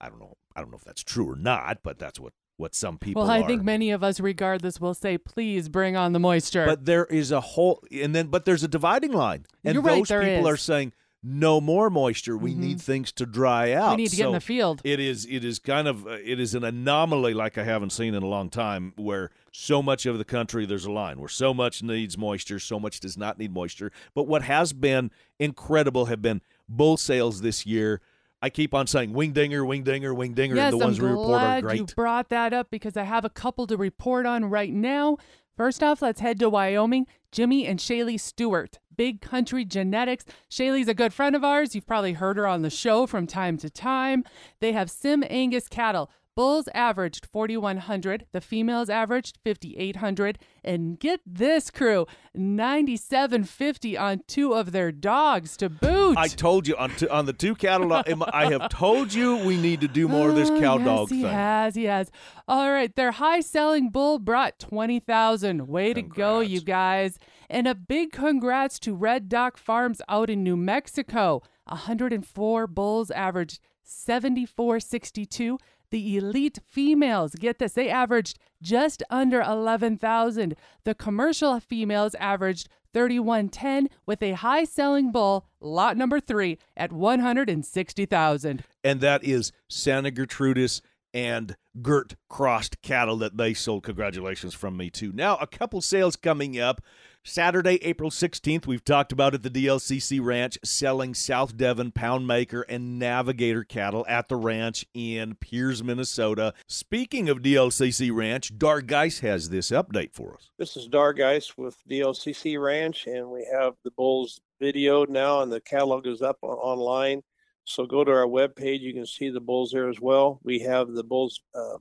I 0.01 0.09
don't 0.09 0.19
know. 0.19 0.37
I 0.55 0.61
don't 0.61 0.71
know 0.71 0.77
if 0.77 0.83
that's 0.83 1.03
true 1.03 1.29
or 1.29 1.35
not, 1.35 1.79
but 1.83 1.99
that's 1.99 2.19
what 2.19 2.33
what 2.57 2.73
some 2.73 2.97
people 2.97 3.21
well 3.21 3.29
i 3.29 3.39
are. 3.41 3.47
think 3.47 3.61
many 3.63 3.91
of 3.91 4.03
us 4.03 4.19
regardless 4.19 4.81
will 4.81 4.95
say 4.95 5.15
please 5.15 5.69
bring 5.69 5.95
on 5.95 6.11
the 6.11 6.17
moisture 6.19 6.65
but 6.65 6.85
there 6.85 7.05
is 7.05 7.31
a 7.31 7.39
whole 7.39 7.83
and 7.91 8.15
then 8.15 8.27
but 8.27 8.45
there's 8.45 8.63
a 8.63 8.67
dividing 8.67 9.13
line 9.13 9.45
and 9.63 9.75
You're 9.75 9.83
those 9.83 10.09
right, 10.09 10.23
people 10.23 10.47
is. 10.47 10.53
are 10.53 10.57
saying 10.57 10.93
no 11.23 11.59
more 11.59 11.89
moisture. 11.89 12.37
We 12.37 12.51
mm-hmm. 12.51 12.61
need 12.61 12.81
things 12.81 13.11
to 13.13 13.25
dry 13.25 13.73
out. 13.73 13.91
We 13.91 14.03
need 14.03 14.09
to 14.09 14.15
so 14.15 14.21
get 14.21 14.27
in 14.27 14.33
the 14.33 14.41
field. 14.41 14.81
It 14.83 14.99
is 14.99 15.25
it 15.25 15.43
is 15.43 15.59
kind 15.59 15.87
of 15.87 16.05
uh, 16.05 16.17
it 16.23 16.39
is 16.39 16.55
an 16.55 16.63
anomaly 16.63 17.33
like 17.33 17.57
I 17.57 17.63
haven't 17.63 17.91
seen 17.91 18.13
in 18.13 18.23
a 18.23 18.27
long 18.27 18.49
time 18.49 18.93
where 18.97 19.31
so 19.51 19.81
much 19.81 20.05
of 20.05 20.17
the 20.17 20.25
country 20.25 20.65
there's 20.65 20.85
a 20.85 20.91
line 20.91 21.19
where 21.19 21.29
so 21.29 21.53
much 21.53 21.83
needs 21.83 22.17
moisture, 22.17 22.59
so 22.59 22.79
much 22.79 22.99
does 22.99 23.17
not 23.17 23.39
need 23.39 23.53
moisture. 23.53 23.91
But 24.13 24.23
what 24.23 24.43
has 24.43 24.73
been 24.73 25.11
incredible 25.39 26.05
have 26.05 26.21
been 26.21 26.41
bull 26.69 26.97
sales 26.97 27.41
this 27.41 27.65
year. 27.65 28.01
I 28.39 28.51
keep 28.51 28.75
on 28.75 28.85
saying 28.85 29.13
wing 29.13 29.33
dinger, 29.33 29.65
wing 29.65 29.83
dinger, 29.83 30.13
wing 30.13 30.33
dinger, 30.33 30.55
yes, 30.55 30.71
the 30.71 30.77
ones 30.77 30.99
I'm 30.99 31.05
we 31.05 31.09
report 31.09 31.27
glad 31.27 31.57
are 31.57 31.67
great. 31.67 31.79
You 31.79 31.85
brought 31.87 32.29
that 32.29 32.53
up 32.53 32.69
because 32.69 32.95
I 32.95 33.03
have 33.03 33.25
a 33.25 33.31
couple 33.31 33.65
to 33.65 33.77
report 33.77 34.27
on 34.27 34.45
right 34.45 34.71
now. 34.71 35.17
First 35.55 35.81
off, 35.81 36.03
let's 36.03 36.19
head 36.19 36.39
to 36.39 36.49
Wyoming. 36.49 37.07
Jimmy 37.31 37.65
and 37.65 37.79
Shaylee 37.79 38.19
Stewart, 38.19 38.77
Big 38.97 39.21
Country 39.21 39.63
Genetics. 39.63 40.25
Shaylee's 40.49 40.87
a 40.87 40.93
good 40.93 41.13
friend 41.13 41.35
of 41.35 41.43
ours. 41.43 41.75
You've 41.75 41.87
probably 41.87 42.13
heard 42.13 42.37
her 42.37 42.47
on 42.47 42.63
the 42.63 42.69
show 42.69 43.05
from 43.05 43.27
time 43.27 43.57
to 43.59 43.69
time. 43.69 44.23
They 44.59 44.73
have 44.73 44.91
Sim 44.91 45.23
Angus 45.29 45.67
cattle, 45.67 46.09
Bulls 46.37 46.69
averaged 46.75 47.25
4,100. 47.25 48.27
The 48.31 48.41
females 48.41 48.91
averaged 48.91 49.39
5,800. 49.43 50.37
And 50.63 50.99
get 50.99 51.19
this 51.25 51.71
crew, 51.71 52.05
97.50 52.37 53.99
on 53.99 54.21
two 54.27 54.53
of 54.53 54.71
their 54.71 54.91
dogs 54.91 55.57
to 55.57 55.67
boot. 55.67 56.15
I 56.15 56.27
told 56.27 56.67
you 56.67 56.75
on, 56.77 56.91
t- 56.91 57.07
on 57.07 57.25
the 57.25 57.33
two 57.33 57.55
cattle. 57.55 57.91
Uh, 57.91 58.03
I 58.31 58.51
have 58.51 58.69
told 58.69 59.15
you 59.15 59.37
we 59.37 59.57
need 59.57 59.81
to 59.81 59.87
do 59.87 60.07
more 60.07 60.29
of 60.29 60.35
this 60.35 60.51
oh, 60.51 60.61
cow 60.61 60.75
oh, 60.75 60.77
yes, 60.77 60.85
dog 60.85 61.09
he 61.09 61.21
thing. 61.23 61.31
has, 61.31 61.73
he 61.73 61.85
has. 61.85 62.11
All 62.47 62.71
right, 62.71 62.95
their 62.95 63.13
high 63.13 63.39
selling 63.39 63.89
bull 63.89 64.19
brought 64.19 64.59
20,000. 64.59 65.67
Way 65.67 65.95
to 65.95 66.03
go, 66.03 66.41
you 66.41 66.61
guys. 66.61 67.17
And 67.49 67.67
a 67.67 67.75
big 67.75 68.11
congrats 68.11 68.79
to 68.79 68.93
Red 68.93 69.29
Doc 69.29 69.57
Farms 69.57 70.01
out 70.09 70.29
in 70.29 70.43
New 70.43 70.57
Mexico. 70.57 71.41
104 71.65 72.67
bulls 72.67 73.11
averaged 73.11 73.59
74.62. 73.85 75.57
The 75.89 76.17
elite 76.17 76.59
females, 76.65 77.33
get 77.35 77.59
this, 77.59 77.71
they 77.73 77.89
averaged 77.89 78.37
just 78.61 79.01
under 79.09 79.39
11,000. 79.41 80.55
The 80.83 80.93
commercial 80.93 81.57
females 81.61 82.13
averaged 82.15 82.67
3110 82.93 83.87
with 84.05 84.21
a 84.21 84.33
high 84.33 84.65
selling 84.65 85.11
bull, 85.13 85.47
lot 85.61 85.95
number 85.95 86.19
3 86.19 86.57
at 86.75 86.91
160,000. 86.91 88.63
And 88.83 89.01
that 89.01 89.23
is 89.23 89.53
Santa 89.69 90.11
Gertrudis 90.11 90.81
and 91.13 91.55
Gert 91.81 92.15
crossed 92.29 92.81
cattle 92.81 93.17
that 93.17 93.37
they 93.37 93.53
sold. 93.53 93.83
Congratulations 93.83 94.53
from 94.53 94.75
me, 94.75 94.89
too. 94.89 95.11
Now, 95.13 95.37
a 95.37 95.47
couple 95.47 95.79
sales 95.81 96.15
coming 96.15 96.59
up. 96.59 96.81
Saturday, 97.27 97.77
April 97.83 98.09
16th, 98.09 98.65
we've 98.65 98.85
talked 98.85 99.11
about 99.11 99.33
at 99.33 99.43
the 99.43 99.49
DLCC 99.49 100.23
Ranch 100.23 100.57
selling 100.63 101.13
South 101.13 101.57
Devon 101.57 101.91
Poundmaker 101.91 102.63
and 102.69 102.97
Navigator 102.97 103.65
cattle 103.65 104.05
at 104.07 104.29
the 104.29 104.37
ranch 104.37 104.85
in 104.93 105.35
Pierz, 105.35 105.83
Minnesota. 105.83 106.53
Speaking 106.67 107.27
of 107.27 107.39
DLCC 107.41 108.15
Ranch, 108.15 108.57
Dar 108.57 108.79
Geis 108.79 109.19
has 109.19 109.49
this 109.49 109.71
update 109.71 110.13
for 110.13 110.35
us. 110.35 110.51
This 110.57 110.77
is 110.77 110.87
Dar 110.87 111.11
Geis 111.11 111.57
with 111.57 111.75
DLCC 111.89 112.59
Ranch, 112.63 113.07
and 113.07 113.29
we 113.29 113.45
have 113.51 113.73
the 113.83 113.91
bulls 113.91 114.39
videoed 114.61 115.09
now, 115.09 115.41
and 115.41 115.51
the 115.51 115.59
catalog 115.59 116.07
is 116.07 116.21
up 116.21 116.37
online. 116.41 117.23
So 117.65 117.85
go 117.85 118.05
to 118.05 118.11
our 118.11 118.25
webpage. 118.25 118.79
You 118.79 118.93
can 118.93 119.05
see 119.05 119.29
the 119.29 119.41
bulls 119.41 119.71
there 119.71 119.89
as 119.89 119.99
well. 119.99 120.39
We 120.43 120.59
have 120.59 120.93
the 120.93 121.03
bulls 121.03 121.41
uh, 121.53 121.79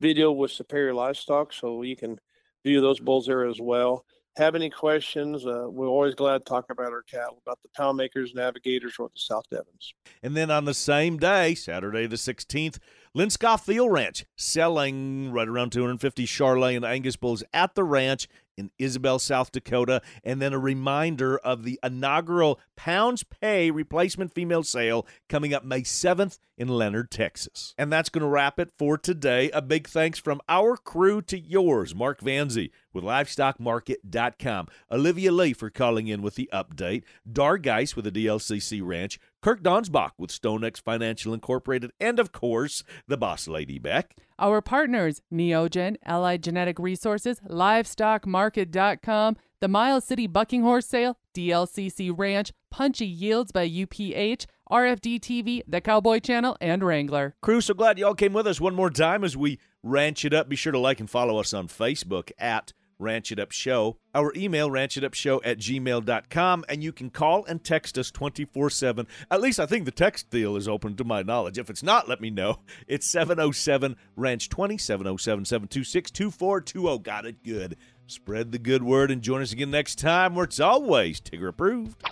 video 0.00 0.32
with 0.32 0.50
Superior 0.50 0.92
Livestock, 0.92 1.52
so 1.52 1.82
you 1.82 1.94
can 1.94 2.18
view 2.64 2.80
those 2.80 2.98
bulls 2.98 3.26
there 3.26 3.46
as 3.46 3.60
well. 3.60 4.04
Have 4.38 4.54
any 4.54 4.70
questions? 4.70 5.44
Uh, 5.44 5.66
we're 5.68 5.86
always 5.86 6.14
glad 6.14 6.38
to 6.38 6.44
talk 6.44 6.70
about 6.70 6.90
our 6.90 7.02
cattle, 7.02 7.38
about 7.44 7.58
the 7.62 7.68
pound 7.76 7.98
makers, 7.98 8.32
navigators, 8.34 8.96
or 8.98 9.08
the 9.08 9.20
South 9.20 9.44
Devons. 9.50 9.92
And 10.22 10.34
then 10.34 10.50
on 10.50 10.64
the 10.64 10.72
same 10.72 11.18
day, 11.18 11.54
Saturday 11.54 12.06
the 12.06 12.16
16th, 12.16 12.78
Lindskov 13.14 13.60
Thiel 13.60 13.90
Ranch 13.90 14.24
selling 14.36 15.32
right 15.32 15.46
around 15.46 15.70
250 15.72 16.24
Charolais 16.24 16.76
and 16.76 16.84
Angus 16.84 17.16
bulls 17.16 17.44
at 17.52 17.74
the 17.74 17.84
ranch 17.84 18.26
in 18.56 18.70
Isabel, 18.78 19.18
South 19.18 19.52
Dakota, 19.52 20.02
and 20.24 20.40
then 20.40 20.52
a 20.52 20.58
reminder 20.58 21.38
of 21.38 21.64
the 21.64 21.78
inaugural 21.82 22.60
Pounds 22.76 23.24
Pay 23.24 23.70
replacement 23.70 24.34
female 24.34 24.62
sale 24.62 25.06
coming 25.28 25.54
up 25.54 25.64
May 25.64 25.82
7th 25.82 26.38
in 26.56 26.68
Leonard, 26.68 27.10
Texas. 27.10 27.74
And 27.78 27.92
that's 27.92 28.08
going 28.08 28.22
to 28.22 28.28
wrap 28.28 28.58
it 28.58 28.70
for 28.78 28.98
today. 28.98 29.50
A 29.50 29.62
big 29.62 29.88
thanks 29.88 30.18
from 30.18 30.40
our 30.48 30.76
crew 30.76 31.22
to 31.22 31.38
yours, 31.38 31.94
Mark 31.94 32.20
Van 32.20 32.50
Zee 32.50 32.70
with 32.92 33.04
LivestockMarket.com, 33.04 34.68
Olivia 34.90 35.32
Lee 35.32 35.52
for 35.52 35.70
calling 35.70 36.08
in 36.08 36.22
with 36.22 36.34
the 36.34 36.48
update, 36.52 37.04
Dar 37.30 37.58
Geis 37.58 37.96
with 37.96 38.04
the 38.04 38.12
DLCC 38.12 38.80
Ranch, 38.84 39.18
Kirk 39.42 39.60
Donsbach 39.60 40.12
with 40.18 40.30
StoneX 40.30 40.80
Financial 40.80 41.34
Incorporated, 41.34 41.90
and 41.98 42.20
of 42.20 42.30
course, 42.30 42.84
the 43.08 43.16
boss 43.16 43.48
lady 43.48 43.80
Beck. 43.80 44.14
Our 44.38 44.60
partners, 44.60 45.20
Neogen, 45.32 45.96
Allied 46.04 46.44
Genetic 46.44 46.78
Resources, 46.78 47.40
LivestockMarket.com, 47.48 49.36
the 49.60 49.68
Miles 49.68 50.04
City 50.04 50.28
Bucking 50.28 50.62
Horse 50.62 50.86
Sale, 50.86 51.18
DLCC 51.34 52.12
Ranch, 52.16 52.52
Punchy 52.70 53.06
Yields 53.06 53.50
by 53.50 53.68
UPH, 53.68 54.46
RFD 54.70 55.18
TV, 55.20 55.62
The 55.66 55.80
Cowboy 55.80 56.20
Channel, 56.20 56.56
and 56.60 56.84
Wrangler. 56.84 57.34
Crew, 57.42 57.60
so 57.60 57.74
glad 57.74 57.98
y'all 57.98 58.14
came 58.14 58.32
with 58.32 58.46
us 58.46 58.60
one 58.60 58.76
more 58.76 58.90
time 58.90 59.24
as 59.24 59.36
we 59.36 59.58
ranch 59.82 60.24
it 60.24 60.32
up. 60.32 60.48
Be 60.48 60.56
sure 60.56 60.72
to 60.72 60.78
like 60.78 61.00
and 61.00 61.10
follow 61.10 61.38
us 61.38 61.52
on 61.52 61.66
Facebook 61.66 62.30
at 62.38 62.72
Ranch 62.98 63.32
It 63.32 63.38
Up 63.38 63.52
Show. 63.52 63.96
Our 64.14 64.32
email, 64.36 64.68
ranchitupshow 64.70 65.40
at 65.44 65.58
gmail.com, 65.58 66.64
and 66.68 66.82
you 66.82 66.92
can 66.92 67.10
call 67.10 67.44
and 67.46 67.62
text 67.62 67.98
us 67.98 68.10
24 68.10 68.70
7. 68.70 69.06
At 69.30 69.40
least 69.40 69.58
I 69.60 69.66
think 69.66 69.84
the 69.84 69.90
text 69.90 70.30
deal 70.30 70.56
is 70.56 70.68
open 70.68 70.96
to 70.96 71.04
my 71.04 71.22
knowledge. 71.22 71.58
If 71.58 71.70
it's 71.70 71.82
not, 71.82 72.08
let 72.08 72.20
me 72.20 72.30
know. 72.30 72.58
It's 72.86 73.06
707 73.06 73.96
Ranch 74.16 74.48
20, 74.48 74.78
707 74.78 75.44
726 75.44 76.10
2420. 76.10 76.98
Got 77.02 77.26
it 77.26 77.42
good. 77.42 77.76
Spread 78.06 78.52
the 78.52 78.58
good 78.58 78.82
word 78.82 79.10
and 79.10 79.22
join 79.22 79.42
us 79.42 79.52
again 79.52 79.70
next 79.70 79.98
time 79.98 80.34
where 80.34 80.44
it's 80.44 80.60
always 80.60 81.20
Tigger 81.20 81.48
approved. 81.48 82.02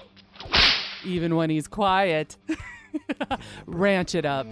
Even 1.05 1.37
when 1.37 1.51
he's 1.51 1.69
quiet. 1.69 2.37
Ranch 3.67 4.15
it 4.15 4.25
up. 4.25 4.47